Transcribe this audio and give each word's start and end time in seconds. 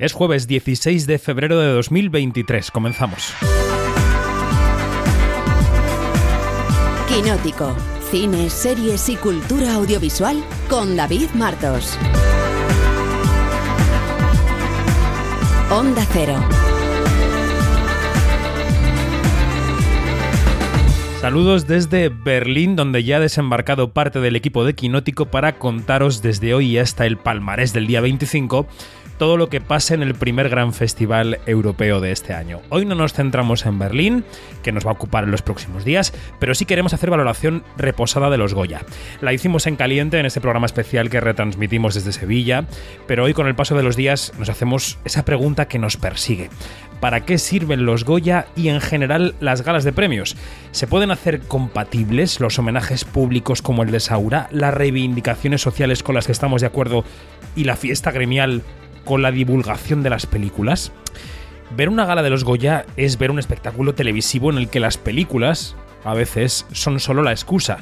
Es 0.00 0.12
jueves 0.12 0.46
16 0.46 1.08
de 1.08 1.18
febrero 1.18 1.58
de 1.58 1.72
2023. 1.72 2.70
Comenzamos. 2.70 3.34
Quinótico. 7.08 7.74
Cine, 8.08 8.48
series 8.48 9.08
y 9.08 9.16
cultura 9.16 9.74
audiovisual 9.74 10.40
con 10.70 10.94
David 10.94 11.30
Martos. 11.34 11.98
Onda 15.68 16.06
Cero. 16.12 16.36
Saludos 21.20 21.66
desde 21.66 22.08
Berlín, 22.08 22.76
donde 22.76 23.02
ya 23.02 23.16
ha 23.16 23.20
desembarcado 23.20 23.92
parte 23.92 24.20
del 24.20 24.36
equipo 24.36 24.64
de 24.64 24.76
Quinótico 24.76 25.26
para 25.26 25.58
contaros 25.58 26.22
desde 26.22 26.54
hoy 26.54 26.78
hasta 26.78 27.04
el 27.04 27.16
palmarés 27.16 27.72
del 27.72 27.88
día 27.88 28.00
25 28.00 28.68
todo 29.18 29.36
lo 29.36 29.48
que 29.48 29.60
pase 29.60 29.94
en 29.94 30.02
el 30.02 30.14
primer 30.14 30.48
gran 30.48 30.72
festival 30.72 31.40
europeo 31.46 32.00
de 32.00 32.12
este 32.12 32.32
año. 32.32 32.60
Hoy 32.70 32.86
no 32.86 32.94
nos 32.94 33.12
centramos 33.12 33.66
en 33.66 33.78
Berlín, 33.78 34.24
que 34.62 34.72
nos 34.72 34.86
va 34.86 34.90
a 34.90 34.94
ocupar 34.94 35.24
en 35.24 35.30
los 35.30 35.42
próximos 35.42 35.84
días, 35.84 36.14
pero 36.38 36.54
sí 36.54 36.64
queremos 36.64 36.94
hacer 36.94 37.10
valoración 37.10 37.64
reposada 37.76 38.30
de 38.30 38.38
los 38.38 38.54
Goya. 38.54 38.82
La 39.20 39.32
hicimos 39.32 39.66
en 39.66 39.76
caliente 39.76 40.18
en 40.18 40.26
este 40.26 40.40
programa 40.40 40.66
especial 40.66 41.10
que 41.10 41.20
retransmitimos 41.20 41.94
desde 41.94 42.12
Sevilla, 42.12 42.64
pero 43.06 43.24
hoy 43.24 43.34
con 43.34 43.48
el 43.48 43.56
paso 43.56 43.76
de 43.76 43.82
los 43.82 43.96
días 43.96 44.32
nos 44.38 44.48
hacemos 44.48 44.98
esa 45.04 45.24
pregunta 45.24 45.68
que 45.68 45.78
nos 45.78 45.96
persigue. 45.96 46.48
¿Para 47.00 47.24
qué 47.24 47.38
sirven 47.38 47.86
los 47.86 48.04
Goya 48.04 48.46
y 48.56 48.68
en 48.68 48.80
general 48.80 49.34
las 49.38 49.62
galas 49.62 49.84
de 49.84 49.92
premios? 49.92 50.36
¿Se 50.72 50.88
pueden 50.88 51.12
hacer 51.12 51.40
compatibles 51.40 52.40
los 52.40 52.58
homenajes 52.58 53.04
públicos 53.04 53.62
como 53.62 53.82
el 53.82 53.92
de 53.92 54.00
Saura, 54.00 54.48
las 54.50 54.74
reivindicaciones 54.74 55.60
sociales 55.60 56.02
con 56.02 56.16
las 56.16 56.26
que 56.26 56.32
estamos 56.32 56.60
de 56.60 56.66
acuerdo 56.66 57.04
y 57.54 57.64
la 57.64 57.76
fiesta 57.76 58.10
gremial 58.10 58.62
con 59.08 59.22
la 59.22 59.32
divulgación 59.32 60.02
de 60.02 60.10
las 60.10 60.26
películas. 60.26 60.92
Ver 61.74 61.88
una 61.88 62.04
gala 62.04 62.22
de 62.22 62.28
los 62.28 62.44
Goya 62.44 62.84
es 62.98 63.16
ver 63.16 63.30
un 63.30 63.38
espectáculo 63.38 63.94
televisivo 63.94 64.50
en 64.50 64.58
el 64.58 64.68
que 64.68 64.80
las 64.80 64.98
películas, 64.98 65.76
a 66.04 66.12
veces, 66.12 66.66
son 66.72 67.00
solo 67.00 67.22
la 67.22 67.30
excusa. 67.30 67.78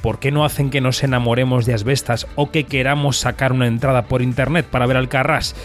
¿Por 0.00 0.20
qué 0.20 0.30
no 0.30 0.44
hacen 0.44 0.70
que 0.70 0.80
nos 0.80 1.02
enamoremos 1.02 1.66
de 1.66 1.74
asbestas 1.74 2.28
o 2.36 2.52
que 2.52 2.64
queramos 2.64 3.16
sacar 3.16 3.52
una 3.52 3.66
entrada 3.66 4.04
por 4.04 4.22
internet 4.22 4.64
para 4.64 4.86
ver 4.86 4.96
al 4.96 5.08
Carras? 5.08 5.56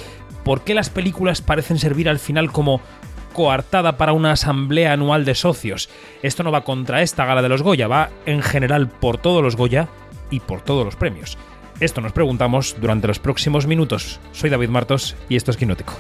¿Por 0.44 0.64
qué 0.64 0.74
las 0.74 0.90
películas 0.90 1.42
parecen 1.42 1.78
servir 1.78 2.10
al 2.10 2.18
final 2.18 2.52
como 2.52 2.82
coartada 3.34 3.98
para 3.98 4.14
una 4.14 4.32
asamblea 4.32 4.94
anual 4.94 5.24
de 5.24 5.36
socios? 5.36 5.88
Esto 6.24 6.42
no 6.42 6.52
va 6.52 6.64
contra 6.64 7.04
esta 7.04 7.26
gala 7.26 7.44
de 7.44 7.50
los 7.50 7.62
Goya, 7.62 7.88
va 7.88 8.10
en 8.26 8.42
general 8.42 8.90
por 8.90 9.20
todos 9.20 9.44
los 9.44 9.56
Goya 9.56 9.88
y 10.32 10.40
por 10.40 10.62
todos 10.62 10.84
los 10.84 10.96
premios. 10.96 11.38
Esto 11.80 12.00
nos 12.00 12.14
preguntamos 12.14 12.76
durante 12.80 13.08
los 13.08 13.20
próximos 13.20 13.68
minutos. 13.68 14.20
Soy 14.32 14.50
David 14.50 14.70
Martos 14.70 15.16
y 15.28 15.36
esto 15.36 15.52
es 15.52 15.58
Quinótico. 15.58 15.94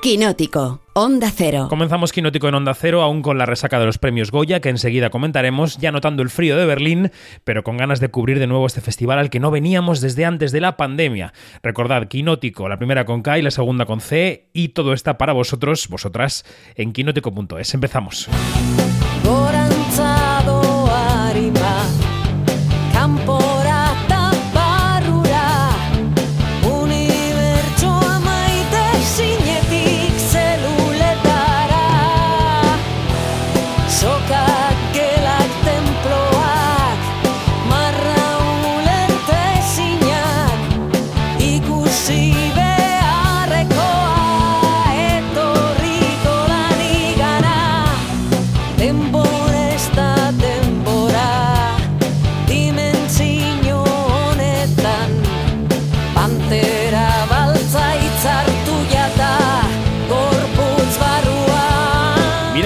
Quinótico, 0.00 0.80
Onda 0.92 1.32
Cero. 1.34 1.66
Comenzamos 1.70 2.12
Quinótico 2.12 2.46
en 2.46 2.54
Onda 2.54 2.74
Cero, 2.74 3.00
aún 3.00 3.22
con 3.22 3.38
la 3.38 3.46
resaca 3.46 3.80
de 3.80 3.86
los 3.86 3.96
premios 3.96 4.30
Goya, 4.30 4.60
que 4.60 4.68
enseguida 4.68 5.08
comentaremos, 5.08 5.78
ya 5.78 5.92
notando 5.92 6.22
el 6.22 6.28
frío 6.28 6.58
de 6.58 6.66
Berlín, 6.66 7.10
pero 7.42 7.64
con 7.64 7.78
ganas 7.78 8.00
de 8.00 8.10
cubrir 8.10 8.38
de 8.38 8.46
nuevo 8.46 8.66
este 8.66 8.82
festival 8.82 9.18
al 9.18 9.30
que 9.30 9.40
no 9.40 9.50
veníamos 9.50 10.02
desde 10.02 10.26
antes 10.26 10.52
de 10.52 10.60
la 10.60 10.76
pandemia. 10.76 11.32
Recordad, 11.62 12.06
Quinótico, 12.06 12.68
la 12.68 12.76
primera 12.76 13.06
con 13.06 13.22
K 13.22 13.38
y 13.38 13.42
la 13.42 13.50
segunda 13.50 13.86
con 13.86 14.02
C, 14.02 14.50
y 14.52 14.68
todo 14.68 14.92
está 14.92 15.16
para 15.16 15.32
vosotros, 15.32 15.88
vosotras, 15.88 16.44
en 16.74 16.92
quinótico.es. 16.92 17.72
Empezamos. 17.72 18.28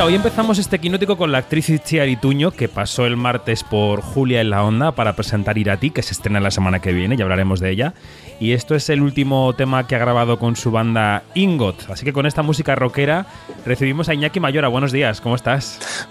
Hoy 0.08 0.14
empezamos 0.14 0.58
este 0.58 0.78
quinótico 0.78 1.18
con 1.18 1.32
la 1.32 1.36
actriz 1.36 1.68
Itziar 1.68 2.08
Ituño, 2.08 2.50
que 2.50 2.66
pasó 2.66 3.04
el 3.04 3.18
martes 3.18 3.62
por 3.62 4.00
Julia 4.00 4.40
en 4.40 4.48
la 4.48 4.64
Onda 4.64 4.92
para 4.92 5.12
presentar 5.12 5.58
Irati, 5.58 5.90
que 5.90 6.02
se 6.02 6.14
estrena 6.14 6.40
la 6.40 6.50
semana 6.50 6.80
que 6.80 6.94
viene, 6.94 7.14
ya 7.18 7.24
hablaremos 7.24 7.60
de 7.60 7.70
ella. 7.70 7.92
Y 8.40 8.52
esto 8.52 8.74
es 8.74 8.88
el 8.88 9.02
último 9.02 9.52
tema 9.54 9.86
que 9.86 9.96
ha 9.96 9.98
grabado 9.98 10.38
con 10.38 10.56
su 10.56 10.70
banda 10.70 11.24
Ingot. 11.34 11.90
Así 11.90 12.06
que 12.06 12.14
con 12.14 12.24
esta 12.24 12.42
música 12.42 12.74
rockera 12.74 13.26
recibimos 13.66 14.08
a 14.08 14.14
Iñaki 14.14 14.40
Mayora. 14.40 14.68
Buenos 14.68 14.92
días, 14.92 15.20
¿cómo 15.20 15.34
estás? 15.34 16.08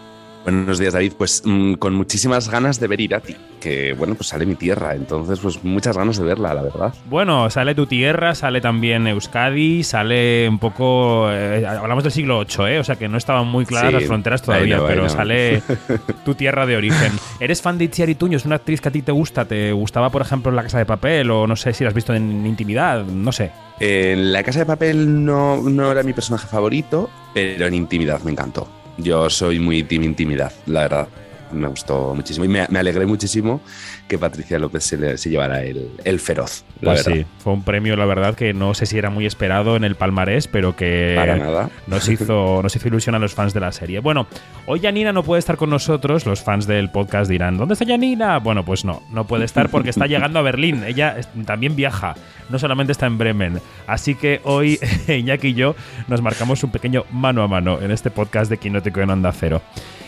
Buenos 0.47 0.79
días, 0.79 0.93
David. 0.93 1.11
Pues 1.17 1.41
mm, 1.43 1.73
con 1.73 1.93
muchísimas 1.93 2.49
ganas 2.49 2.79
de 2.79 2.87
ver 2.87 3.01
Irati, 3.01 3.35
que 3.59 3.91
bueno, 3.91 4.15
pues 4.15 4.29
sale 4.29 4.45
mi 4.45 4.55
tierra, 4.55 4.95
entonces 4.95 5.41
pues 5.41 5.61
muchas 5.65 5.97
ganas 5.97 6.17
de 6.17 6.23
verla, 6.23 6.53
la 6.53 6.61
verdad. 6.61 6.93
Bueno, 7.09 7.49
sale 7.49 7.75
tu 7.75 7.85
tierra, 7.85 8.33
sale 8.33 8.61
también 8.61 9.07
Euskadi, 9.07 9.83
sale 9.83 10.47
un 10.47 10.57
poco... 10.57 11.29
Eh, 11.29 11.67
hablamos 11.67 12.05
del 12.05 12.13
siglo 12.13 12.45
VIII, 12.45 12.75
¿eh? 12.75 12.79
O 12.79 12.85
sea 12.85 12.95
que 12.95 13.09
no 13.09 13.17
estaban 13.17 13.45
muy 13.45 13.65
claras 13.65 13.91
las 13.91 14.05
fronteras 14.05 14.41
todavía, 14.41 14.79
pero 14.87 15.09
sale 15.09 15.61
tu 16.23 16.33
tierra 16.33 16.65
de 16.65 16.77
origen. 16.77 17.11
¿Eres 17.41 17.61
fan 17.61 17.77
de 17.77 17.83
Itziar 17.83 18.09
Ituño? 18.09 18.37
¿Es 18.37 18.45
una 18.45 18.55
actriz 18.55 18.79
que 18.79 18.87
a 18.87 18.91
ti 18.93 19.01
te 19.01 19.11
gusta? 19.11 19.43
¿Te 19.43 19.73
gustaba, 19.73 20.09
por 20.11 20.21
ejemplo, 20.21 20.49
en 20.49 20.55
La 20.55 20.63
Casa 20.63 20.77
de 20.77 20.85
Papel? 20.85 21.29
O 21.29 21.45
no 21.45 21.57
sé 21.57 21.73
si 21.73 21.83
la 21.83 21.89
has 21.89 21.93
visto 21.93 22.13
en 22.13 22.45
Intimidad, 22.45 23.03
no 23.03 23.33
sé. 23.33 23.51
En 23.81 24.31
La 24.31 24.43
Casa 24.43 24.59
de 24.59 24.65
Papel 24.65 25.25
no, 25.25 25.61
no 25.61 25.91
era 25.91 26.03
mi 26.03 26.13
personaje 26.13 26.47
favorito, 26.47 27.09
pero 27.33 27.67
en 27.67 27.73
Intimidad 27.73 28.21
me 28.21 28.31
encantó. 28.31 28.76
Yo 28.97 29.29
soy 29.29 29.59
muy 29.59 29.83
team 29.83 30.03
intimidad, 30.03 30.51
la 30.65 30.81
verdad. 30.81 31.07
Me 31.51 31.67
gustó 31.67 32.13
muchísimo 32.15 32.45
y 32.45 32.47
me, 32.47 32.61
alegré 32.61 33.05
muchísimo 33.05 33.61
que 34.07 34.17
Patricia 34.17 34.59
López 34.59 34.83
se, 34.83 35.17
se 35.17 35.29
llevara 35.29 35.63
el, 35.63 35.89
el 36.03 36.19
feroz. 36.19 36.63
pues 36.81 37.03
sí, 37.03 37.25
fue 37.39 37.53
un 37.53 37.63
premio, 37.63 37.95
la 37.95 38.05
verdad, 38.05 38.35
que 38.35 38.53
no 38.53 38.73
sé 38.73 38.85
si 38.85 38.97
era 38.97 39.09
muy 39.09 39.25
esperado 39.25 39.75
en 39.75 39.83
el 39.83 39.95
palmarés, 39.95 40.47
pero 40.47 40.75
que 40.75 41.13
Para 41.15 41.37
nada. 41.37 41.69
Nos, 41.87 42.07
hizo, 42.09 42.59
nos 42.63 42.75
hizo 42.75 42.87
ilusión 42.87 43.15
a 43.15 43.19
los 43.19 43.33
fans 43.33 43.53
de 43.53 43.59
la 43.59 43.71
serie. 43.71 43.99
Bueno, 43.99 44.27
hoy 44.65 44.79
Janina 44.79 45.13
no 45.13 45.23
puede 45.23 45.39
estar 45.39 45.57
con 45.57 45.69
nosotros. 45.69 46.25
Los 46.25 46.41
fans 46.41 46.67
del 46.67 46.89
podcast 46.89 47.29
dirán: 47.29 47.57
¿Dónde 47.57 47.73
está 47.73 47.85
Janina? 47.85 48.39
Bueno, 48.39 48.63
pues 48.65 48.85
no, 48.85 49.03
no 49.11 49.25
puede 49.25 49.45
estar 49.45 49.69
porque 49.69 49.89
está 49.89 50.07
llegando 50.07 50.39
a 50.39 50.41
Berlín. 50.41 50.83
Ella 50.85 51.17
también 51.45 51.75
viaja, 51.75 52.15
no 52.49 52.59
solamente 52.59 52.91
está 52.91 53.05
en 53.05 53.17
Bremen. 53.17 53.59
Así 53.87 54.15
que 54.15 54.41
hoy 54.43 54.79
Iñaki 55.07 55.49
y 55.49 55.53
yo 55.53 55.75
nos 56.07 56.21
marcamos 56.21 56.63
un 56.63 56.71
pequeño 56.71 57.05
mano 57.11 57.43
a 57.43 57.47
mano 57.47 57.81
en 57.81 57.91
este 57.91 58.11
podcast 58.11 58.49
de 58.49 58.57
Quinótico 58.57 59.01
en 59.01 59.09
Onda 59.09 59.31
Cero. 59.31 59.61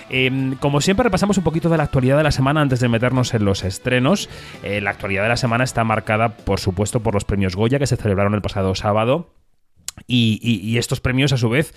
Em, 0.10 0.56
como 0.56 0.82
siempre, 0.82 1.04
repasamos 1.04 1.38
un 1.38 1.44
poquito 1.44 1.70
de 1.70 1.78
la 1.78 1.84
actualidad 1.84 2.18
de 2.18 2.24
la 2.24 2.32
semana 2.32 2.62
antes 2.62 2.80
de 2.80 2.88
meternos 2.88 3.34
en 3.34 3.46
los 3.46 3.64
estrenos. 3.64 4.30
Eh, 4.64 4.82
la 4.82 4.92
actualidad 4.92 5.24
de 5.24 5.30
la 5.30 5.38
semana 5.38 5.64
está 5.64 5.84
marcada, 5.84 6.36
por 6.38 6.60
supuesto, 6.60 7.02
por 7.02 7.14
los 7.14 7.26
premios 7.26 7.56
Goya 7.56 7.80
que 7.80 7.88
se 7.88 7.98
celebraron 7.98 8.34
el 8.34 8.42
pasado 8.42 8.76
sábado. 8.76 9.34
y 10.08 10.78
estos 10.78 11.02
premios, 11.02 11.34
a 11.34 11.38
su 11.38 11.50
vez, 11.50 11.74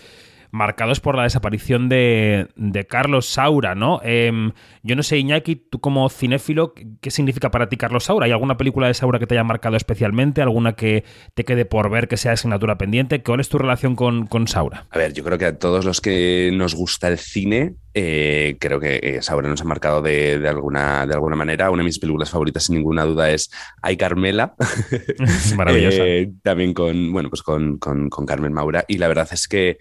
marcados 0.53 1.01
por 1.01 1.17
la 1.17 1.25
desaparición 1.25 1.89
de, 1.89 2.47
Carlos 2.89 3.27
Saura, 3.27 3.75
¿no? 3.75 4.01
Em, 4.05 4.53
yo 4.83 4.95
no 4.95 5.03
sé, 5.03 5.19
Iñaki, 5.19 5.57
tú 5.57 5.81
como 5.81 6.09
cinéfilo, 6.11 6.75
¿qué 7.01 7.11
significa 7.11 7.51
para 7.51 7.69
ti 7.69 7.77
Carlos 7.79 8.05
Saura? 8.05 8.27
¿Hay 8.27 8.33
alguna 8.33 8.59
película 8.59 8.87
de 8.87 8.95
Saura 8.95 9.19
que 9.19 9.27
te 9.27 9.35
haya 9.35 9.45
marcado 9.45 9.77
especialmente? 9.77 10.43
¿Alguna 10.43 10.75
que 10.75 11.05
te 11.35 11.45
quede 11.45 11.65
por 11.65 11.91
ver 11.91 12.07
que 12.07 12.19
sea 12.19 12.33
asignatura 12.33 12.77
pendiente? 12.77 13.23
¿Cuál 13.23 13.41
es 13.41 13.49
tu 13.49 13.59
relación 13.59 13.97
con, 13.97 14.27
con 14.27 14.47
Saura? 14.47 14.87
A 14.91 14.99
ver, 14.99 15.15
yo 15.15 15.25
creo 15.25 15.39
que 15.39 15.47
a 15.47 15.59
todos 15.59 15.87
los 15.87 16.03
que 16.03 16.51
nos 16.53 16.75
gusta 16.75 17.09
el 17.09 17.19
cine, 17.19 17.77
eh, 17.95 18.57
creo 18.59 18.81
que 18.81 19.01
eh, 19.03 19.23
Saura 19.23 19.49
nos 19.49 19.61
ha 19.61 19.65
marcado 19.65 20.03
de, 20.03 20.35
alguna, 20.49 21.07
de 21.07 21.15
alguna 21.15 21.37
manera. 21.37 21.71
Una 21.71 21.83
de 21.83 21.87
mis 21.87 21.99
películas 21.99 22.31
favoritas, 22.31 22.65
sin 22.65 22.77
ninguna 22.77 23.05
duda, 23.05 23.31
es 23.31 23.51
Ay 23.83 23.97
Carmela. 23.97 24.55
Maravillosa. 25.57 26.05
Eh, 26.05 26.33
también 26.43 26.75
con, 26.75 27.13
bueno, 27.13 27.29
pues 27.29 27.43
con, 27.43 27.79
con, 27.79 28.09
Carmen 28.27 28.53
Maura. 28.53 28.85
Y 28.89 28.99
la 28.99 29.09
verdad 29.09 29.29
es 29.33 29.49
que 29.49 29.79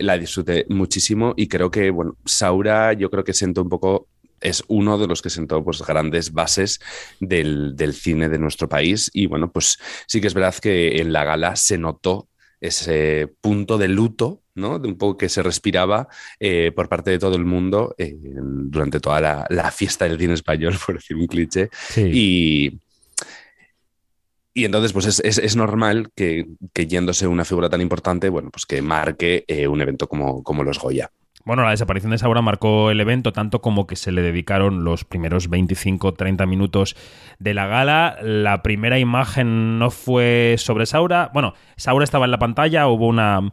la 0.00 0.18
disfruté 0.18 0.66
muchísimo 0.68 1.34
y 1.36 1.48
creo 1.48 1.70
que, 1.70 1.90
bueno, 1.90 2.16
Saura 2.24 2.92
yo 2.92 3.10
creo 3.10 3.24
que 3.24 3.32
sentó 3.32 3.62
un 3.62 3.68
poco 3.68 4.08
es 4.40 4.62
uno 4.68 4.98
de 4.98 5.06
los 5.06 5.22
que 5.22 5.30
sentó 5.30 5.64
pues, 5.64 5.82
grandes 5.82 6.32
bases 6.32 6.78
del, 7.18 7.74
del, 7.76 7.94
cine 7.94 8.28
de 8.28 8.38
nuestro 8.38 8.68
país. 8.68 9.10
Y 9.14 9.26
bueno, 9.26 9.50
pues 9.50 9.78
sí 10.06 10.20
que 10.20 10.26
es 10.26 10.34
verdad 10.34 10.54
que 10.56 11.00
en 11.00 11.12
la 11.12 11.24
gala 11.24 11.56
se 11.56 11.78
notó 11.78 12.28
ese 12.60 13.32
punto 13.40 13.78
de 13.78 13.88
luto, 13.88 14.43
¿no? 14.54 14.78
De 14.78 14.88
un 14.88 14.96
poco 14.96 15.18
que 15.18 15.28
se 15.28 15.42
respiraba 15.42 16.08
eh, 16.38 16.72
por 16.74 16.88
parte 16.88 17.10
de 17.10 17.18
todo 17.18 17.36
el 17.36 17.44
mundo 17.44 17.94
eh, 17.98 18.16
durante 18.18 19.00
toda 19.00 19.20
la, 19.20 19.46
la, 19.50 19.70
fiesta 19.70 20.06
del 20.06 20.18
cine 20.18 20.34
español, 20.34 20.74
por 20.86 20.96
decir 20.96 21.16
un 21.16 21.26
cliché. 21.26 21.70
Y, 21.96 22.78
y 24.52 24.64
entonces, 24.64 24.92
pues 24.92 25.06
es, 25.06 25.38
es, 25.38 25.56
normal 25.56 26.10
que, 26.14 26.46
que, 26.72 26.86
yéndose 26.86 27.26
una 27.26 27.44
figura 27.44 27.68
tan 27.68 27.80
importante, 27.80 28.28
bueno, 28.28 28.50
pues 28.50 28.66
que 28.66 28.80
marque 28.82 29.44
eh, 29.48 29.66
un 29.66 29.80
evento 29.80 30.08
como, 30.08 30.42
como 30.42 30.62
los 30.62 30.78
Goya. 30.78 31.10
Bueno, 31.44 31.62
la 31.62 31.70
desaparición 31.70 32.12
de 32.12 32.16
Saura 32.16 32.40
marcó 32.40 32.90
el 32.90 33.00
evento 33.00 33.32
tanto 33.32 33.60
como 33.60 33.86
que 33.86 33.96
se 33.96 34.12
le 34.12 34.22
dedicaron 34.22 34.82
los 34.82 35.04
primeros 35.04 35.50
25-30 35.50 36.46
minutos 36.46 36.96
de 37.38 37.52
la 37.52 37.66
gala. 37.66 38.16
La 38.22 38.62
primera 38.62 38.98
imagen 38.98 39.78
no 39.78 39.90
fue 39.90 40.54
sobre 40.56 40.86
Saura. 40.86 41.30
Bueno, 41.34 41.52
Saura 41.76 42.04
estaba 42.04 42.24
en 42.24 42.30
la 42.30 42.38
pantalla, 42.38 42.86
hubo 42.88 43.08
una 43.08 43.50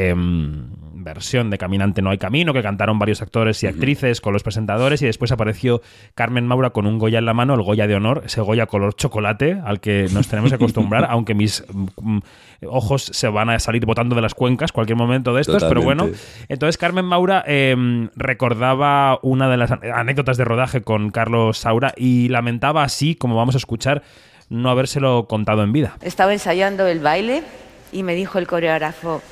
Em, 0.00 0.68
versión 0.94 1.50
de 1.50 1.58
Caminante 1.58 2.02
no 2.02 2.10
hay 2.10 2.18
camino, 2.18 2.52
que 2.52 2.62
cantaron 2.62 3.00
varios 3.00 3.20
actores 3.20 3.62
y 3.64 3.66
actrices 3.66 4.20
con 4.20 4.32
los 4.32 4.44
presentadores, 4.44 5.02
y 5.02 5.06
después 5.06 5.32
apareció 5.32 5.80
Carmen 6.14 6.46
Maura 6.46 6.70
con 6.70 6.86
un 6.86 6.98
Goya 6.98 7.18
en 7.18 7.24
la 7.24 7.34
mano, 7.34 7.54
el 7.54 7.62
Goya 7.62 7.88
de 7.88 7.96
honor, 7.96 8.22
ese 8.26 8.40
Goya 8.40 8.66
color 8.66 8.94
chocolate 8.94 9.60
al 9.64 9.80
que 9.80 10.06
nos 10.12 10.28
tenemos 10.28 10.50
que 10.50 10.56
acostumbrar, 10.56 11.06
aunque 11.10 11.34
mis 11.34 11.64
mm, 11.72 12.18
ojos 12.66 13.10
se 13.12 13.28
van 13.28 13.50
a 13.50 13.58
salir 13.58 13.86
botando 13.86 14.14
de 14.14 14.22
las 14.22 14.34
cuencas 14.34 14.70
cualquier 14.70 14.96
momento 14.96 15.34
de 15.34 15.40
estos, 15.40 15.64
pero 15.64 15.82
bueno. 15.82 16.08
Entonces 16.48 16.78
Carmen 16.78 17.04
Maura 17.04 17.42
em, 17.46 18.10
recordaba 18.14 19.18
una 19.22 19.48
de 19.48 19.56
las 19.56 19.72
anécdotas 19.72 20.36
de 20.36 20.44
rodaje 20.44 20.82
con 20.82 21.10
Carlos 21.10 21.58
Saura 21.58 21.92
y 21.96 22.28
lamentaba 22.28 22.84
así, 22.84 23.16
como 23.16 23.34
vamos 23.34 23.56
a 23.56 23.58
escuchar, 23.58 24.02
no 24.48 24.70
habérselo 24.70 25.26
contado 25.26 25.64
en 25.64 25.72
vida. 25.72 25.96
Estaba 26.02 26.32
ensayando 26.32 26.86
el 26.86 27.00
baile 27.00 27.42
y 27.90 28.02
me 28.02 28.14
dijo 28.14 28.38
el 28.38 28.46
coreógrafo, 28.46 29.22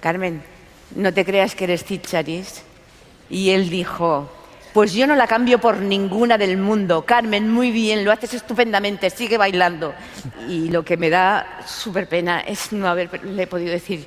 Carmen, 0.00 0.42
no 0.94 1.12
te 1.12 1.24
creas 1.24 1.54
que 1.54 1.64
eres 1.64 1.84
Ticharis. 1.84 2.62
Y 3.28 3.50
él 3.50 3.70
dijo, 3.70 4.28
pues 4.72 4.92
yo 4.92 5.06
no 5.06 5.14
la 5.14 5.26
cambio 5.26 5.60
por 5.60 5.78
ninguna 5.78 6.38
del 6.38 6.56
mundo. 6.56 7.04
Carmen, 7.04 7.48
muy 7.48 7.70
bien, 7.70 8.04
lo 8.04 8.12
haces 8.12 8.34
estupendamente, 8.34 9.10
sigue 9.10 9.36
bailando. 9.36 9.94
Y 10.48 10.68
lo 10.70 10.84
que 10.84 10.96
me 10.96 11.10
da 11.10 11.60
súper 11.66 12.08
pena 12.08 12.40
es 12.40 12.72
no 12.72 12.88
haberle 12.88 13.46
podido 13.46 13.72
decir, 13.72 14.06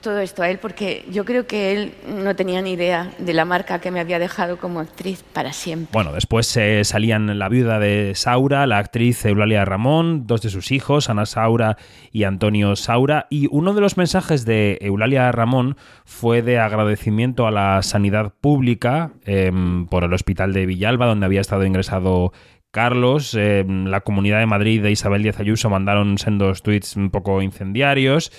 todo 0.00 0.20
esto 0.20 0.42
a 0.42 0.50
él 0.50 0.58
porque 0.58 1.04
yo 1.10 1.24
creo 1.24 1.46
que 1.46 1.72
él 1.72 1.94
no 2.06 2.36
tenía 2.36 2.62
ni 2.62 2.72
idea 2.72 3.10
de 3.18 3.32
la 3.32 3.44
marca 3.44 3.80
que 3.80 3.90
me 3.90 4.00
había 4.00 4.18
dejado 4.18 4.58
como 4.58 4.80
actriz 4.80 5.24
para 5.32 5.52
siempre. 5.52 5.88
Bueno, 5.92 6.12
después 6.12 6.56
eh, 6.56 6.84
salían 6.84 7.38
la 7.38 7.48
viuda 7.48 7.78
de 7.78 8.12
Saura, 8.14 8.66
la 8.66 8.78
actriz 8.78 9.24
Eulalia 9.24 9.64
Ramón, 9.64 10.26
dos 10.26 10.42
de 10.42 10.50
sus 10.50 10.72
hijos, 10.72 11.10
Ana 11.10 11.26
Saura 11.26 11.76
y 12.12 12.24
Antonio 12.24 12.76
Saura, 12.76 13.26
y 13.30 13.48
uno 13.50 13.74
de 13.74 13.80
los 13.80 13.96
mensajes 13.96 14.44
de 14.44 14.78
Eulalia 14.80 15.30
Ramón 15.32 15.76
fue 16.04 16.42
de 16.42 16.58
agradecimiento 16.58 17.46
a 17.46 17.50
la 17.50 17.82
sanidad 17.82 18.32
pública 18.40 19.12
em, 19.24 19.86
por 19.86 20.04
el 20.04 20.12
hospital 20.12 20.52
de 20.52 20.66
Villalba, 20.66 21.06
donde 21.06 21.26
había 21.26 21.40
estado 21.40 21.64
ingresado 21.64 22.32
Carlos, 22.70 23.34
em, 23.34 23.86
la 23.86 24.02
Comunidad 24.02 24.40
de 24.40 24.46
Madrid 24.46 24.82
de 24.82 24.90
Isabel 24.90 25.22
Díaz 25.22 25.40
Ayuso 25.40 25.70
mandaron 25.70 26.18
sendos 26.18 26.62
tweets 26.62 26.96
un 26.96 27.10
poco 27.10 27.40
incendiarios. 27.42 28.30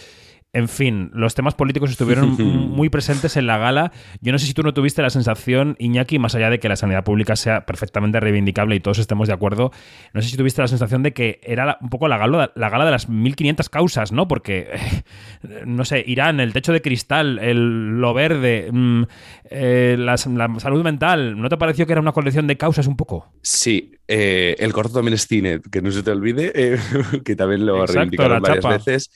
En 0.51 0.67
fin, 0.67 1.11
los 1.13 1.35
temas 1.35 1.53
políticos 1.53 1.91
estuvieron 1.91 2.31
muy 2.39 2.89
presentes 2.89 3.37
en 3.37 3.45
la 3.45 3.59
gala. 3.59 3.91
Yo 4.19 4.31
no 4.31 4.39
sé 4.39 4.47
si 4.47 4.53
tú 4.55 4.63
no 4.63 4.73
tuviste 4.73 5.03
la 5.03 5.11
sensación, 5.11 5.75
Iñaki, 5.77 6.17
más 6.17 6.33
allá 6.33 6.49
de 6.49 6.59
que 6.59 6.67
la 6.67 6.75
sanidad 6.75 7.03
pública 7.03 7.35
sea 7.35 7.67
perfectamente 7.67 8.19
reivindicable 8.19 8.75
y 8.75 8.79
todos 8.79 8.97
estemos 8.97 9.27
de 9.27 9.35
acuerdo, 9.35 9.71
no 10.13 10.21
sé 10.23 10.29
si 10.29 10.37
tuviste 10.37 10.61
la 10.61 10.67
sensación 10.67 11.03
de 11.03 11.13
que 11.13 11.39
era 11.43 11.77
un 11.81 11.89
poco 11.89 12.07
la 12.07 12.17
gala, 12.17 12.51
la 12.55 12.69
gala 12.69 12.85
de 12.85 12.91
las 12.91 13.09
1500 13.09 13.69
causas, 13.69 14.11
¿no? 14.11 14.27
Porque, 14.27 14.69
no 15.67 15.85
sé, 15.85 16.03
Irán, 16.07 16.39
el 16.39 16.51
techo 16.51 16.73
de 16.73 16.81
cristal, 16.81 17.37
el, 17.37 17.99
lo 17.99 18.15
verde, 18.15 18.69
mm, 18.71 19.03
eh, 19.51 19.97
la, 19.99 20.17
salud 20.17 20.83
mental, 20.83 21.39
¿no 21.39 21.47
te 21.49 21.57
pareció 21.57 21.85
que 21.85 21.91
era 21.91 22.01
una 22.01 22.11
colección 22.11 22.47
de 22.47 22.57
causas 22.57 22.87
un 22.87 22.97
poco? 22.97 23.31
Sí, 23.43 23.91
eh, 24.07 24.55
el 24.57 24.73
corto 24.73 24.93
también 24.93 25.13
es 25.13 25.27
cine, 25.27 25.61
que 25.71 25.83
no 25.83 25.91
se 25.91 26.01
te 26.01 26.09
olvide, 26.09 26.51
eh, 26.55 26.79
que 27.23 27.35
también 27.35 27.67
lo 27.67 27.85
reivindicaron 27.85 28.41
varias 28.41 28.65
veces. 28.65 29.11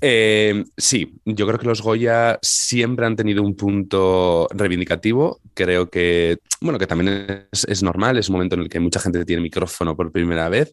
Eh, 0.00 0.64
sí, 0.76 1.20
yo 1.24 1.46
creo 1.46 1.58
que 1.58 1.66
los 1.66 1.82
Goya 1.82 2.38
siempre 2.40 3.04
han 3.06 3.16
tenido 3.16 3.42
un 3.42 3.56
punto 3.56 4.46
reivindicativo. 4.50 5.40
Creo 5.54 5.90
que, 5.90 6.38
bueno, 6.60 6.78
que 6.78 6.86
también 6.86 7.48
es, 7.50 7.82
normal, 7.82 8.16
es 8.18 8.28
un 8.28 8.34
momento 8.34 8.54
en 8.54 8.62
el 8.62 8.68
que 8.68 8.80
mucha 8.80 9.00
gente 9.00 9.24
tiene 9.24 9.42
micrófono 9.42 9.96
por 9.96 10.12
primera 10.12 10.48
vez. 10.48 10.72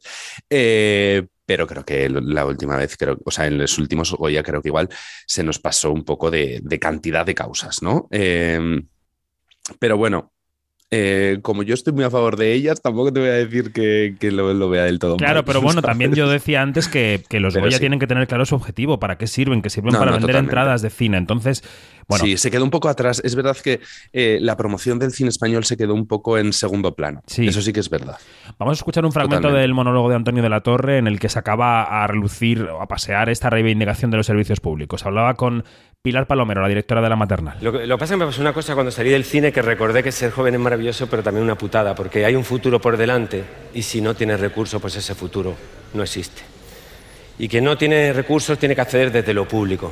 Eh, 0.50 1.26
pero 1.46 1.68
creo 1.68 1.84
que 1.84 2.10
la 2.10 2.46
última 2.46 2.76
vez, 2.76 2.98
creo, 2.98 3.18
o 3.24 3.32
sea, 3.32 3.48
en 3.48 3.58
los 3.58 3.78
últimos 3.78 4.12
Goya 4.14 4.44
creo 4.44 4.62
que 4.62 4.70
igual 4.70 4.90
se 5.26 5.44
nos 5.44 5.60
pasó 5.60 5.92
un 5.92 6.04
poco 6.04 6.30
de, 6.32 6.62
cantidad 6.80 7.26
de 7.26 7.36
causas, 7.36 7.82
¿no? 7.82 8.08
Eh, 8.12 8.60
pero 9.80 9.98
bueno, 9.98 10.35
eh, 10.92 11.40
como 11.42 11.64
yo 11.64 11.74
estoy 11.74 11.94
muy 11.94 12.04
a 12.04 12.12
favor 12.12 12.38
de 12.38 12.54
ellas, 12.54 12.82
tampoco 12.82 13.12
te 13.12 13.20
voy 13.20 13.30
a 13.30 13.34
decir 13.34 13.72
que, 13.74 14.16
lo, 14.32 14.70
vea 14.70 14.84
del 14.84 15.00
todo. 15.00 15.18
Claro, 15.18 15.44
pero 15.44 15.62
bueno, 15.62 15.82
también 15.82 16.14
yo 16.14 16.30
decía 16.30 16.62
antes 16.62 16.88
que, 16.88 17.24
los 17.32 17.58
Goya 17.58 17.80
tienen 17.80 18.00
que 18.00 18.08
tener 18.08 18.28
claro 18.28 18.46
su 18.46 18.56
objetivo, 18.56 19.00
para 19.00 19.18
qué 19.18 19.28
sirven, 19.28 19.62
que 19.62 19.70
sirven 19.70 19.94
para 19.94 20.12
vender 20.12 20.36
entradas 20.36 20.82
de 20.82 20.90
cine. 20.90 21.18
Entonces, 21.18 21.64
bueno. 22.08 22.26
Sí, 22.26 22.38
se 22.38 22.52
quedó 22.52 22.64
un 22.64 22.70
poco 22.70 22.90
atrás. 22.90 23.22
Es 23.24 23.36
verdad 23.36 23.58
que 23.58 23.82
eh, 24.14 24.38
la 24.42 24.58
promoción 24.58 25.00
del 25.00 25.12
cine 25.12 25.30
español 25.30 25.66
se 25.66 25.78
quedó 25.78 25.94
un 25.94 26.08
poco 26.08 26.38
en 26.38 26.54
segundo 26.54 26.96
plano. 26.96 27.22
Sí. 27.28 27.48
Eso 27.48 27.62
sí 27.62 27.74
que 27.74 27.80
es 27.80 27.90
verdad. 27.90 28.18
Vamos 28.60 28.78
a 28.78 28.80
escuchar 28.80 29.06
un 29.06 29.12
fragmento 29.12 29.52
del 29.52 29.74
monólogo 29.74 30.10
de 30.10 30.16
Antonio 30.16 30.44
de 30.44 30.50
la 30.50 30.62
Torre 30.62 30.98
en 30.98 31.08
el 31.08 31.20
que 31.20 31.30
se 31.30 31.40
acaba 31.40 32.04
a 32.04 32.08
relucir 32.08 32.62
o 32.62 32.82
a 32.82 32.88
pasear 32.88 33.30
esta 33.30 33.50
reivindicación 33.50 34.12
de 34.12 34.18
los 34.18 34.26
servicios 34.26 34.60
públicos. 34.60 35.06
Hablaba 35.06 35.34
con 35.34 35.64
Pilar 36.06 36.28
Palomero, 36.28 36.62
la 36.62 36.68
directora 36.68 37.02
de 37.02 37.10
la 37.10 37.16
maternal. 37.16 37.58
Lo 37.62 37.72
que, 37.72 37.88
pasa 37.88 38.06
es 38.06 38.12
que 38.12 38.18
me 38.18 38.26
pasó 38.28 38.40
una 38.40 38.54
cosa 38.54 38.76
cuando 38.76 38.92
salí 38.92 39.10
del 39.10 39.24
cine 39.24 39.52
que 39.52 39.64
recordé 39.64 40.04
que 40.04 40.12
ser 40.12 40.30
joven 40.30 40.54
es 40.54 40.60
maravilloso, 40.60 41.08
pero 41.08 41.24
también 41.24 41.44
una 41.44 41.58
putada, 41.58 41.96
porque 41.96 42.24
hay 42.26 42.36
un 42.36 42.44
futuro 42.44 42.80
por 42.80 42.96
delante 42.96 43.44
y 43.74 43.82
si 43.82 44.02
no 44.02 44.14
tienes 44.14 44.40
recursos, 44.40 44.80
pues 44.80 44.96
ese 44.96 45.16
futuro 45.16 45.56
no 45.96 46.04
existe. 46.04 46.44
Y 47.40 47.48
quien 47.48 47.64
no 47.64 47.76
tiene 47.76 48.14
recursos 48.14 48.60
tiene 48.60 48.76
que 48.76 48.82
acceder 48.82 49.12
desde 49.12 49.34
lo 49.34 49.48
público, 49.48 49.92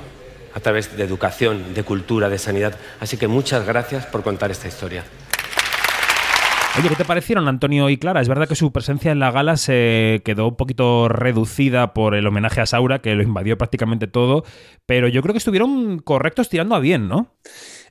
a 0.53 0.59
través 0.59 0.95
de 0.95 1.03
educación, 1.03 1.73
de 1.73 1.83
cultura, 1.83 2.29
de 2.29 2.37
sanidad. 2.37 2.77
Así 2.99 3.17
que 3.17 3.27
muchas 3.27 3.65
gracias 3.65 4.05
por 4.05 4.23
contar 4.23 4.51
esta 4.51 4.67
historia. 4.67 5.03
Oye, 6.75 6.89
¿qué 6.89 6.95
te 6.95 7.05
parecieron 7.05 7.47
Antonio 7.47 7.87
y 7.89 7.97
Clara? 7.97 8.19
Es 8.19 8.27
verdad 8.27 8.47
que 8.47 8.55
su 8.55 8.71
presencia 8.71 9.11
en 9.11 9.19
la 9.19 9.29
gala 9.29 9.57
se 9.57 10.23
quedó 10.25 10.47
un 10.47 10.55
poquito 10.55 11.07
reducida 11.07 11.93
por 11.93 12.15
el 12.15 12.25
homenaje 12.25 12.61
a 12.61 12.65
Saura, 12.65 12.99
que 12.99 13.13
lo 13.13 13.21
invadió 13.21 13.59
prácticamente 13.59 14.07
todo, 14.07 14.43
pero 14.87 15.07
yo 15.07 15.21
creo 15.21 15.33
que 15.33 15.37
estuvieron 15.37 15.99
correctos 15.99 16.49
tirando 16.49 16.73
a 16.73 16.79
bien, 16.79 17.07
¿no? 17.07 17.37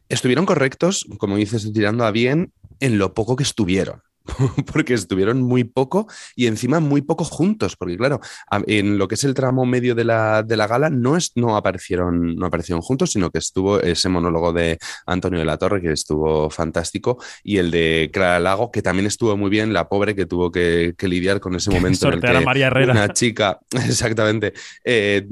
Estuvieron 0.09 0.47
correctos, 0.47 1.07
como 1.19 1.37
dices, 1.37 1.73
tirando 1.73 2.05
a 2.05 2.11
bien 2.11 2.53
en 2.81 2.99
lo 2.99 3.15
poco 3.15 3.37
que 3.37 3.45
estuvieron. 3.45 4.03
porque 4.73 4.95
estuvieron 4.95 5.43
muy 5.43 5.65
poco 5.65 6.07
y 6.37 6.47
encima 6.47 6.81
muy 6.81 7.03
poco 7.03 7.25
juntos, 7.25 7.77
porque 7.77 7.97
claro, 7.97 8.21
en 8.67 8.99
lo 8.99 9.09
que 9.09 9.15
es 9.15 9.25
el 9.25 9.35
tramo 9.35 9.67
medio 9.67 9.95
de 9.95 10.05
la, 10.05 10.43
de 10.43 10.57
la 10.57 10.67
gala 10.67 10.91
no, 10.91 11.17
es, 11.17 11.33
no, 11.35 11.57
aparecieron, 11.57 12.37
no 12.37 12.47
aparecieron 12.47 12.83
juntos, 12.83 13.13
sino 13.13 13.31
que 13.31 13.39
estuvo 13.39 13.81
ese 13.81 14.09
monólogo 14.09 14.53
de 14.53 14.79
Antonio 15.07 15.39
de 15.39 15.45
la 15.45 15.59
Torre, 15.59 15.81
que 15.81 15.93
estuvo 15.93 16.51
fantástico, 16.51 17.19
y 17.43 17.59
el 17.59 17.71
de 17.71 18.11
Clara 18.13 18.41
Lago, 18.41 18.71
que 18.71 18.83
también 18.83 19.07
estuvo 19.07 19.37
muy 19.37 19.51
bien, 19.51 19.73
la 19.73 19.89
pobre 19.89 20.15
que 20.15 20.27
tuvo 20.27 20.51
que, 20.51 20.95
lidiar 21.03 21.41
con 21.41 21.55
ese 21.57 21.71
momento 21.71 22.09
en 22.09 22.15
el 22.15 22.21
que 22.21 22.41
María 22.41 22.69
Herrera. 22.69 22.93
una 22.93 23.13
chica, 23.13 23.59
exactamente, 23.73 24.53
eh, 24.85 25.29